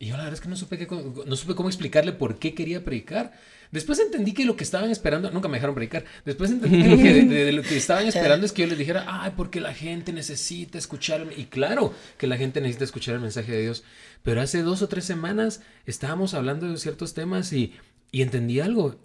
[0.00, 0.88] Y yo la verdad es que no supe,
[1.24, 3.32] no supe cómo explicarle por qué quería predicar.
[3.70, 7.62] Después entendí que lo que estaban esperando, nunca me dejaron predicar, después entendí que lo
[7.62, 11.32] que, estaban esperando es que yo les dijera, ay, porque la gente necesita escucharme.
[11.36, 13.84] Y claro que la gente necesita escuchar el mensaje de Dios.
[14.22, 17.74] Pero hace dos o tres semanas estábamos hablando de ciertos temas y,
[18.10, 18.98] y entendí algo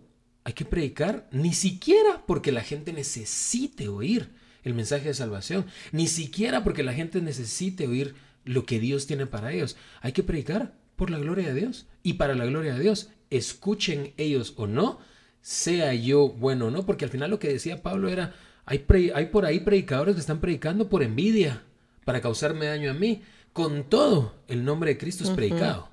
[0.46, 4.30] hay que predicar ni siquiera porque la gente necesite oír
[4.64, 9.26] el mensaje de salvación, ni siquiera porque la gente necesite oír lo que Dios tiene
[9.26, 9.76] para ellos.
[10.02, 13.10] Hay que predicar por la gloria de Dios y para la gloria de Dios.
[13.36, 15.00] Escuchen ellos o no,
[15.42, 18.34] sea yo bueno o no, porque al final lo que decía Pablo era,
[18.66, 21.64] hay, hay por ahí predicadores que están predicando por envidia,
[22.06, 23.24] para causarme daño a mí.
[23.52, 25.90] Con todo, el nombre de Cristo es predicado.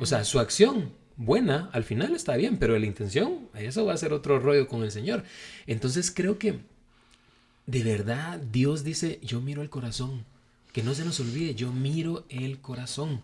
[0.00, 3.98] O sea, su acción buena, al final está bien, pero la intención, eso va a
[3.98, 5.24] ser otro rollo con el Señor.
[5.66, 6.60] Entonces creo que
[7.66, 10.24] de verdad Dios dice, yo miro el corazón,
[10.72, 13.22] que no se nos olvide, yo miro el corazón,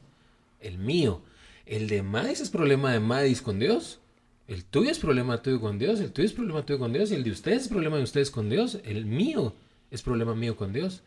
[0.61, 1.23] el mío.
[1.67, 4.01] El de Madis es problema de Madis con Dios.
[4.47, 7.15] El tuyo es problema tuyo con Dios, el tuyo es problema tuyo con Dios, y
[7.15, 9.55] el de ustedes es problema de ustedes con Dios, el mío
[9.91, 11.03] es problema mío con Dios.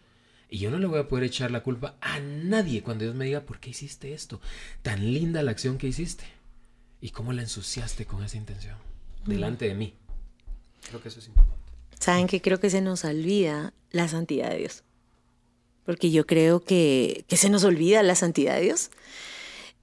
[0.50, 3.26] Y yo no le voy a poder echar la culpa a nadie cuando Dios me
[3.26, 4.42] diga, ¿por qué hiciste esto?
[4.82, 6.24] Tan linda la acción que hiciste.
[7.02, 8.76] ¿Y cómo la ensuciaste con esa intención?
[9.26, 9.94] Delante de mí.
[10.88, 11.58] Creo que eso es importante.
[12.00, 14.84] ¿Saben que creo que se nos olvida la santidad de Dios?
[15.86, 18.90] Porque yo creo que, que se nos olvida la santidad de Dios.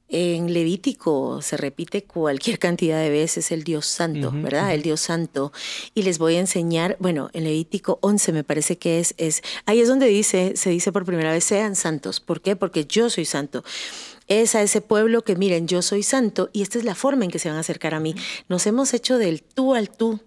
[0.08, 4.74] En Levítico se repite cualquier cantidad de veces el Dios Santo, ¿verdad?
[4.74, 5.52] El Dios Santo.
[5.94, 9.80] Y les voy a enseñar, bueno, en Levítico 11 me parece que es, es, ahí
[9.80, 12.20] es donde dice, se dice por primera vez, sean santos.
[12.20, 12.54] ¿Por qué?
[12.54, 13.64] Porque yo soy santo
[14.26, 17.30] es a ese pueblo que miren, yo soy santo y esta es la forma en
[17.30, 18.14] que se van a acercar a mí.
[18.48, 20.20] Nos hemos hecho del tú al tú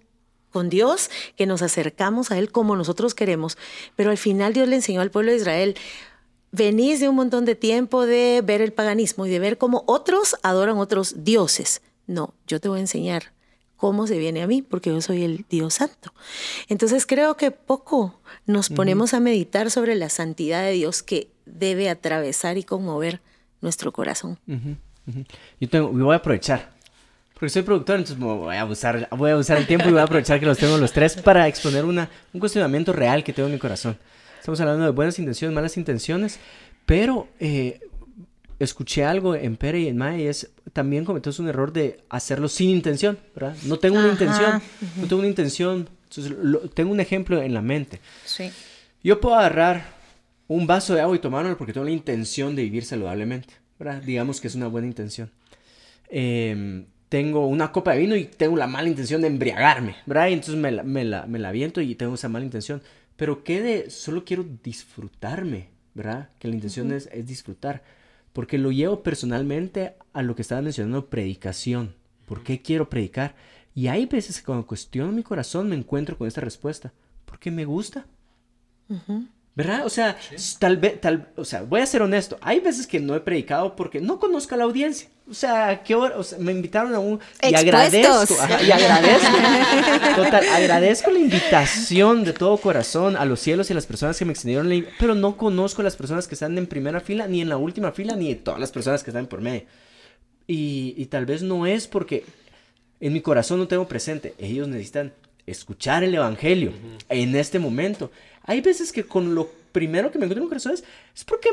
[0.51, 3.57] con Dios, que nos acercamos a Él como nosotros queremos,
[3.95, 5.75] pero al final Dios le enseñó al pueblo de Israel,
[6.57, 10.35] venís de un montón de tiempo de ver el paganismo y de ver cómo otros
[10.43, 11.81] adoran otros dioses.
[12.07, 13.31] No, yo te voy a enseñar
[13.77, 16.13] cómo se viene a mí, porque yo soy el Dios Santo.
[16.67, 21.89] Entonces creo que poco nos ponemos a meditar sobre la santidad de Dios que debe
[21.89, 23.21] atravesar y conmover
[23.61, 24.39] nuestro corazón.
[25.59, 26.73] Yo tengo, voy a aprovechar,
[27.33, 30.03] porque soy productor, entonces voy a usar, voy a usar el tiempo y voy a
[30.03, 33.53] aprovechar que los tengo los tres para exponer una, un cuestionamiento real que tengo en
[33.53, 33.97] mi corazón.
[34.47, 36.39] Estamos hablando de buenas intenciones, malas intenciones,
[36.85, 37.81] pero eh,
[38.59, 42.47] escuché algo en Pere y en Mae y es también cometemos un error de hacerlo
[42.47, 43.57] sin intención, ¿verdad?
[43.63, 44.61] No tengo una Ajá, intención,
[44.95, 45.89] no tengo una intención.
[46.09, 47.99] Entonces, lo- tengo un ejemplo en la mente.
[48.23, 48.49] Sí.
[49.03, 49.83] Yo puedo agarrar
[50.47, 54.01] un vaso de agua y tomármelo porque tengo la intención de vivir saludablemente, ¿verdad?
[54.01, 55.29] Digamos que es una buena intención.
[56.09, 60.29] Em, tengo una copa de vino y tengo la mala intención de embriagarme, ¿verdad?
[60.29, 62.81] Y entonces me la, me la, me la aviento y tengo esa mala intención.
[63.17, 66.29] Pero ¿qué de solo quiero disfrutarme, ¿verdad?
[66.39, 67.83] Que la intención es, es disfrutar.
[68.31, 71.95] Porque lo llevo personalmente a lo que estaba mencionando, predicación.
[72.25, 73.35] ¿Por qué quiero predicar?
[73.73, 76.93] Y hay veces que cuando cuestiono mi corazón me encuentro con esta respuesta.
[77.25, 78.05] Porque me gusta.
[79.57, 79.87] ¿Verdad?
[79.87, 80.15] O sea,
[80.59, 82.37] tal vez, tal, o sea, voy a ser honesto.
[82.41, 85.09] Hay veces que no he predicado porque no conozco a la audiencia.
[85.27, 86.15] O sea, ¿qué hora?
[86.15, 87.57] O sea, me invitaron a un y Expuestos.
[87.57, 93.73] agradezco, ajá, y agradezco, total, agradezco la invitación de todo corazón a los cielos y
[93.73, 96.55] a las personas que me extendieron, la pero no conozco a las personas que están
[96.55, 99.41] en primera fila, ni en la última fila, ni todas las personas que están por
[99.41, 99.63] medio.
[100.45, 102.25] Y, y tal vez no es porque
[102.99, 104.35] en mi corazón no tengo presente.
[104.37, 105.13] Ellos necesitan
[105.47, 106.73] escuchar el evangelio
[107.09, 108.11] en este momento.
[108.47, 110.83] Hay veces que con lo primero que me encuentro en mi corazón es,
[111.15, 111.49] es porque,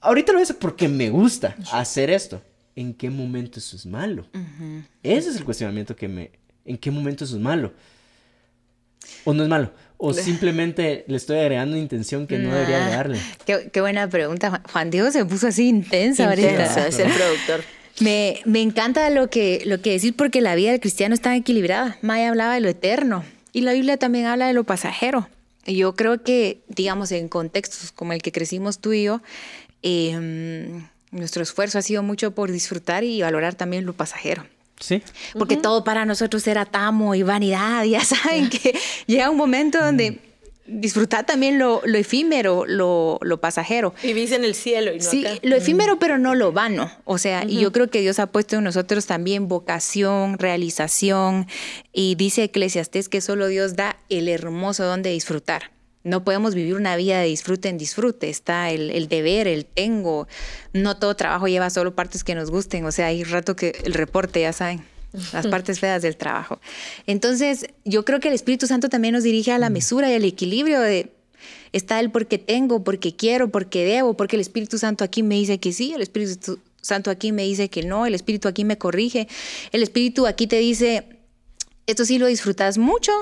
[0.00, 2.40] ahorita lo voy a hacer porque me gusta hacer esto.
[2.76, 4.26] ¿En qué momento eso es malo?
[5.02, 6.30] Ese es el cuestionamiento que me...
[6.64, 7.72] ¿En qué momento eso es malo?
[9.24, 9.72] ¿O no es malo?
[9.96, 13.18] ¿O simplemente le estoy agregando una intención que no debería agregarle?
[13.44, 14.62] Qué, qué buena pregunta.
[14.72, 16.50] Juan- Diego se puso así intensa ahorita.
[16.50, 17.60] Intensa, es el productor.
[18.00, 21.98] Me, me encanta lo que, lo que decís porque la vida del cristiano está equilibrada.
[22.02, 25.28] Maya hablaba de lo eterno y la Biblia también habla de lo pasajero.
[25.66, 29.20] Y yo creo que, digamos, en contextos como el que crecimos tú y yo,
[29.82, 30.80] eh,
[31.10, 34.46] nuestro esfuerzo ha sido mucho por disfrutar y valorar también lo pasajero.
[34.78, 35.02] Sí.
[35.34, 37.84] Porque todo para nosotros era tamo y vanidad.
[37.84, 40.18] Ya saben que llega un momento donde
[40.70, 43.92] disfrutar también lo, lo efímero, lo, lo pasajero.
[44.02, 45.38] Vivís en el cielo y no Sí, acá.
[45.42, 46.90] lo efímero, pero no lo vano.
[47.04, 51.46] O sea, y yo creo que Dios ha puesto en nosotros también vocación, realización.
[51.92, 55.70] Y dice Eclesiastés que solo Dios da el hermoso don de disfrutar.
[56.02, 58.30] No podemos vivir una vida de disfrute en disfrute.
[58.30, 60.28] Está el, el deber, el tengo.
[60.72, 62.86] No todo trabajo lleva solo partes que nos gusten.
[62.86, 64.82] O sea, hay rato que el reporte, ya saben,
[65.32, 66.60] las partes feas del trabajo.
[67.06, 70.24] Entonces, yo creo que el Espíritu Santo también nos dirige a la mesura y al
[70.24, 71.12] equilibrio de
[71.72, 75.58] Está el porque tengo, porque quiero, porque debo, porque el Espíritu Santo aquí me dice
[75.58, 79.28] que sí, el Espíritu Santo aquí me dice que no, el Espíritu aquí me corrige,
[79.70, 81.04] el Espíritu aquí te dice,
[81.86, 83.12] esto sí lo disfrutas mucho,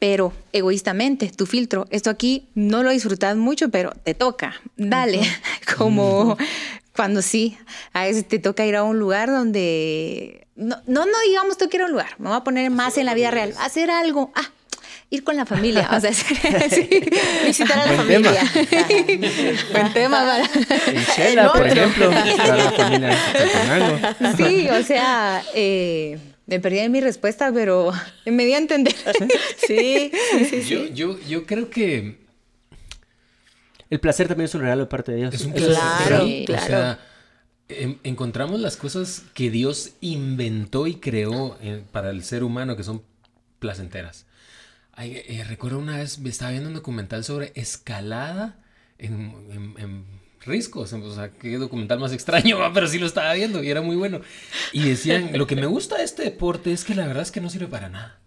[0.00, 5.20] pero egoístamente, tu filtro, esto aquí no lo disfrutas mucho, pero te toca, dale,
[5.78, 6.36] como
[6.96, 7.56] cuando sí,
[7.92, 11.76] a veces te toca ir a un lugar donde, no, no, no digamos tú que
[11.76, 14.32] ir a un lugar, me voy a poner más en la vida real, hacer algo,
[14.34, 14.50] ah,
[15.10, 16.12] ir con la familia, o sea,
[16.70, 16.88] sí.
[17.46, 18.34] Visitar a la Buen tema.
[18.34, 19.62] familia.
[19.72, 20.44] Buen tema para...
[20.86, 23.16] En Shela, por ejemplo, para la familia.
[24.36, 27.92] Sí, o sea, eh, me perdí en mi respuesta, pero
[28.24, 28.94] me di a entender.
[29.66, 30.62] Sí, sí, sí.
[30.62, 30.68] sí.
[30.68, 32.25] Yo, yo, yo creo que
[33.90, 35.34] El placer también es un regalo de parte de Dios.
[35.34, 36.42] es un Claro, placer.
[36.42, 36.66] O claro.
[36.66, 36.98] sea,
[37.68, 42.82] em- encontramos las cosas que Dios inventó y creó eh, para el ser humano que
[42.84, 43.02] son
[43.58, 44.26] placenteras.
[44.92, 48.58] Ay, eh, recuerdo una vez, me estaba viendo un documental sobre escalada
[48.98, 50.04] en, en- en
[50.40, 50.92] riscos.
[50.92, 54.20] O sea, qué documental más extraño, pero sí lo estaba viendo y era muy bueno.
[54.72, 57.40] Y decían, lo que me gusta de este deporte es que la verdad es que
[57.40, 58.18] no sirve para nada.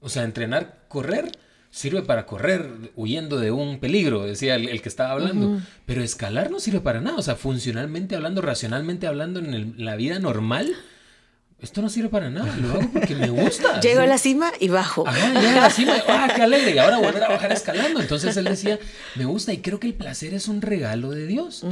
[0.00, 1.30] O sea, entrenar, correr,
[1.70, 5.60] sirve para correr huyendo de un peligro, decía el, el que estaba hablando.
[5.86, 7.16] Pero escalar no sirve para nada.
[7.16, 10.74] O sea, funcionalmente hablando, racionalmente hablando, en el- la vida normal,
[11.60, 12.56] esto no sirve para nada.
[12.56, 13.80] Lo hago porque me gusta.
[13.82, 15.06] Llego a la cima y bajo.
[15.06, 18.00] Ajá, ya, así me, ah, qué alegre, y ahora volver a bajar escalando.
[18.00, 18.78] Entonces él decía,
[19.14, 21.62] me gusta y creo que el placer es un regalo de Dios.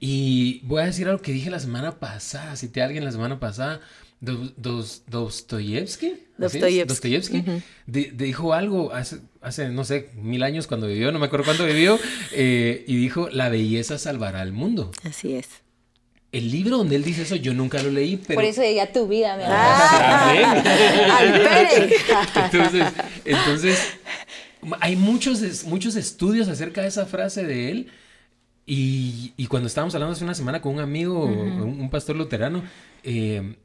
[0.00, 3.40] Y voy a decir algo que dije la semana pasada, cité a alguien la semana
[3.40, 3.80] pasada,
[4.22, 6.14] Dos- Dos- Dostoyevsky.
[6.38, 6.84] Dostoyevsky.
[6.88, 7.44] Dostoyevsky,
[7.86, 11.66] di- dijo algo hace, hace, no sé, mil años cuando vivió, no me acuerdo cuándo
[11.66, 11.98] vivió,
[12.32, 14.92] eh, y dijo, la belleza salvará al mundo.
[15.02, 15.48] Así es.
[16.30, 18.36] El libro donde él dice eso yo nunca lo leí, pero...
[18.38, 19.56] Por eso llegué a tu vida, mi amor.
[19.58, 20.30] Ah,
[21.18, 21.96] al Pere.
[22.44, 22.84] Entonces,
[23.24, 23.78] entonces
[24.80, 27.88] hay muchos, muchos estudios acerca de esa frase de él.
[28.64, 32.62] Y, y cuando estábamos hablando hace una semana con un amigo, un, un pastor luterano,
[33.02, 33.56] eh,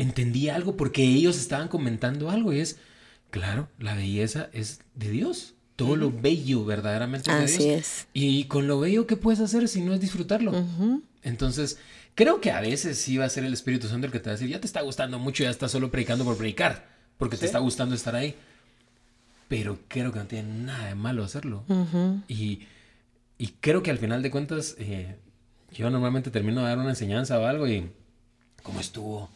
[0.00, 2.78] entendí algo porque ellos estaban comentando algo y es,
[3.30, 5.54] claro, la belleza es de Dios.
[5.76, 7.78] Todo lo bello verdaderamente es de Así Dios.
[7.80, 8.06] es.
[8.12, 10.52] Y con lo bello, ¿qué puedes hacer si no es disfrutarlo?
[11.22, 11.78] Entonces,
[12.14, 14.32] creo que a veces sí va a ser el Espíritu Santo el que te va
[14.32, 16.88] a decir, ya te está gustando mucho, ya estás solo predicando por predicar,
[17.18, 18.34] porque te está gustando estar ahí.
[19.48, 21.64] Pero creo que no tiene nada de malo hacerlo.
[22.28, 22.60] y,
[23.38, 25.16] y creo que al final de cuentas, eh,
[25.72, 27.90] yo normalmente termino de dar una enseñanza o algo y
[28.62, 29.30] ¿cómo estuvo?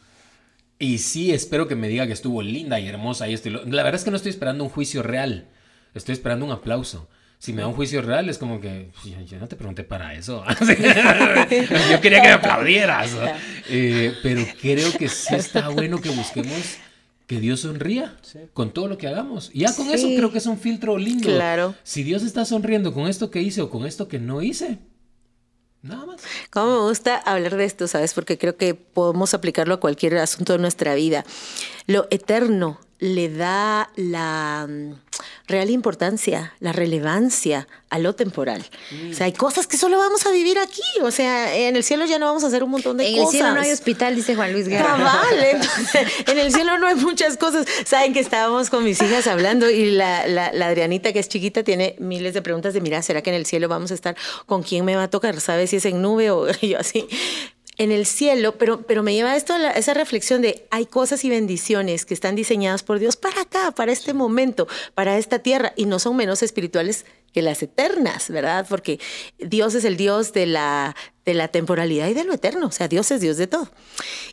[0.84, 3.48] Y sí, espero que me diga que estuvo linda y hermosa y esto.
[3.48, 5.48] La verdad es que no estoy esperando un juicio real,
[5.94, 7.08] estoy esperando un aplauso.
[7.38, 10.12] Si me da un juicio real es como que pues, yo, no te pregunté para
[10.12, 10.44] eso.
[10.60, 13.12] yo quería que me aplaudieras.
[13.70, 16.76] Eh, pero creo que sí está bueno que busquemos
[17.26, 18.14] que Dios sonría
[18.52, 19.50] con todo lo que hagamos.
[19.54, 21.30] Y ya con eso creo que es un filtro lindo.
[21.30, 21.74] Claro.
[21.82, 24.80] Si Dios está sonriendo con esto que hice o con esto que no hice,
[25.84, 26.22] nada más.
[26.50, 28.14] Como me gusta hablar de esto, ¿sabes?
[28.14, 31.24] Porque creo que podemos aplicarlo a cualquier asunto de nuestra vida.
[31.86, 34.94] Lo eterno le da la mm,
[35.46, 38.64] real importancia, la relevancia a lo temporal.
[39.10, 40.82] O sea, hay cosas que solo vamos a vivir aquí.
[41.02, 43.16] O sea, en el cielo ya no vamos a hacer un montón de cosas.
[43.16, 44.96] En el cielo no hay hospital, dice Juan Luis Guerra.
[44.96, 45.60] vale.
[46.26, 47.66] en el cielo no hay muchas cosas.
[47.84, 51.62] Saben que estábamos con mis hijas hablando y la, la, la, Adrianita, que es chiquita,
[51.62, 54.16] tiene miles de preguntas de, mira, ¿será que en el cielo vamos a estar
[54.46, 55.40] con quién me va a tocar?
[55.40, 57.06] ¿Sabes si es en nube o yo así?
[57.76, 61.30] En el cielo, pero, pero me lleva esto a esa reflexión de hay cosas y
[61.30, 65.86] bendiciones que están diseñadas por Dios para acá, para este momento, para esta tierra, y
[65.86, 68.64] no son menos espirituales que las eternas, ¿verdad?
[68.68, 69.00] Porque
[69.38, 70.94] Dios es el Dios de la,
[71.24, 73.70] de la temporalidad y de lo eterno, o sea, Dios es Dios de todo.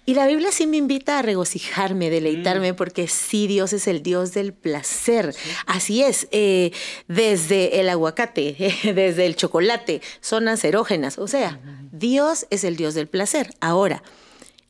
[0.05, 2.75] Y la Biblia sí me invita a regocijarme, deleitarme, mm.
[2.75, 5.33] porque sí, Dios es el Dios del placer.
[5.65, 6.71] Así es, eh,
[7.07, 8.55] desde el aguacate,
[8.93, 11.59] desde el chocolate, zonas erógenas, o sea,
[11.91, 13.53] Dios es el Dios del placer.
[13.61, 14.03] Ahora,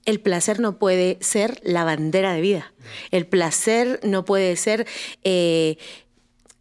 [0.06, 2.74] el placer no puede ser la bandera de vida.
[3.12, 4.88] El placer no puede ser
[5.24, 5.78] eh,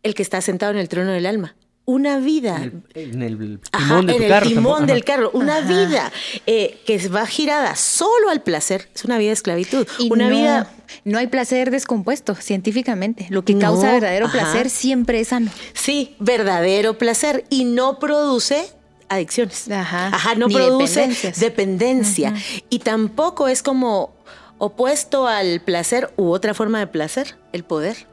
[0.02, 1.56] el que está sentado en el trono del alma
[1.90, 2.70] una vida.
[2.94, 5.30] En el, timón, de el timón del carro.
[5.32, 6.12] Una vida
[6.46, 8.88] eh, que va girada solo al placer.
[8.94, 9.86] Es una vida de esclavitud.
[10.08, 10.70] una vida.
[11.04, 13.26] No hay placer descompuesto científicamente.
[13.30, 15.50] Lo que causa verdadero placer siempre es sano.
[15.72, 17.44] Sí, verdadero placer.
[17.50, 18.70] Y no produce
[19.08, 19.68] adicciones.
[19.68, 20.34] Ajá.
[20.36, 22.34] no produce dependencia.
[22.68, 24.14] Y tampoco es como
[24.58, 28.06] opuesto al placer u otra forma de placer, el poder.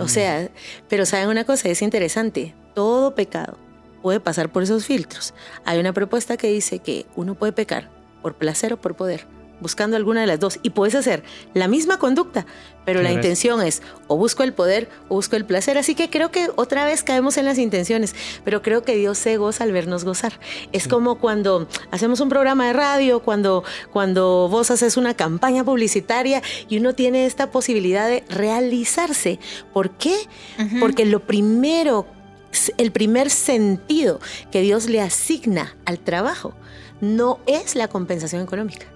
[0.00, 0.08] O mm.
[0.08, 0.48] sea,
[0.88, 3.58] pero saben una cosa, es interesante todo pecado
[4.04, 5.32] puede pasar por esos filtros.
[5.64, 7.88] Hay una propuesta que dice que uno puede pecar
[8.20, 9.26] por placer o por poder,
[9.60, 10.58] buscando alguna de las dos.
[10.62, 11.22] Y puedes hacer
[11.54, 12.44] la misma conducta,
[12.84, 15.78] pero la intención es o busco el poder o busco el placer.
[15.78, 18.14] Así que creo que otra vez caemos en las intenciones,
[18.44, 20.38] pero creo que Dios se goza al vernos gozar.
[20.72, 26.42] Es como cuando hacemos un programa de radio, cuando, cuando vos haces una campaña publicitaria
[26.68, 29.38] y uno tiene esta posibilidad de realizarse.
[29.72, 30.14] ¿Por qué?
[30.78, 32.06] Porque lo primero
[32.76, 36.54] el primer sentido que Dios le asigna al trabajo
[37.00, 38.86] no es la compensación económica,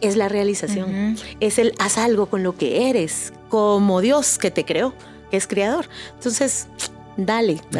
[0.00, 4.64] es la realización, es el haz algo con lo que eres, como Dios que te
[4.64, 4.94] creó,
[5.30, 5.88] que es creador.
[6.14, 6.68] Entonces,
[7.16, 7.60] dale.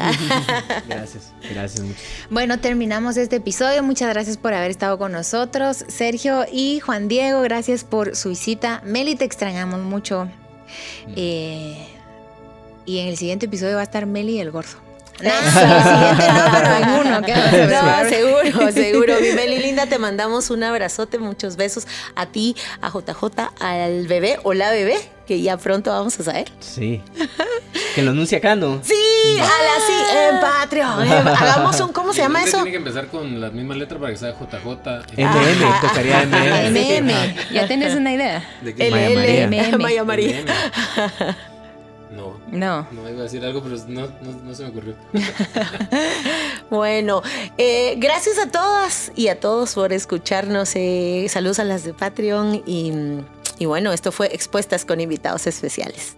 [0.89, 2.01] gracias, gracias mucho.
[2.31, 3.83] Bueno, terminamos este episodio.
[3.83, 5.85] Muchas gracias por haber estado con nosotros.
[5.89, 8.83] Sergio y Juan Diego, gracias por su visita.
[8.85, 10.27] Meli, te extrañamos mucho.
[11.07, 11.13] Mm.
[11.17, 11.98] Eh,
[12.89, 14.71] y en el siguiente episodio va a estar Meli el gordo.
[15.23, 17.21] No, el siguiente no, pero en uno.
[17.69, 19.15] No, seguro, seguro.
[19.21, 23.23] Mi Meli linda, te mandamos un abrazote, muchos besos a ti, a JJ,
[23.61, 26.51] al bebé o la bebé, que ya pronto vamos a saber.
[26.61, 27.03] Sí.
[27.95, 28.81] Que lo anuncia acá, ¿no?
[28.83, 28.95] Sí,
[29.39, 29.93] a la sí,
[30.31, 31.13] en Patreon.
[31.37, 32.57] Hagamos un, ¿cómo se llama eso?
[32.57, 34.67] Tiene que empezar con las mismas letras para que sea JJ.
[35.15, 37.03] MM, tocaría MM.
[37.03, 37.53] MM.
[37.53, 38.49] ¿Ya tienes una idea?
[38.63, 38.91] ¿De qué?
[38.91, 39.79] Maya María.
[39.79, 40.45] Maya María.
[42.51, 42.83] No.
[42.83, 42.87] No.
[42.93, 44.09] No iba a decir algo, pero no,
[44.45, 44.95] no, se me ocurrió.
[46.71, 47.23] bueno,
[47.57, 50.73] eh, gracias a todas y a todos por escucharnos.
[50.75, 52.93] Eh, saludos a las de Patreon y,
[53.59, 56.17] y bueno, esto fue Expuestas con invitados especiales.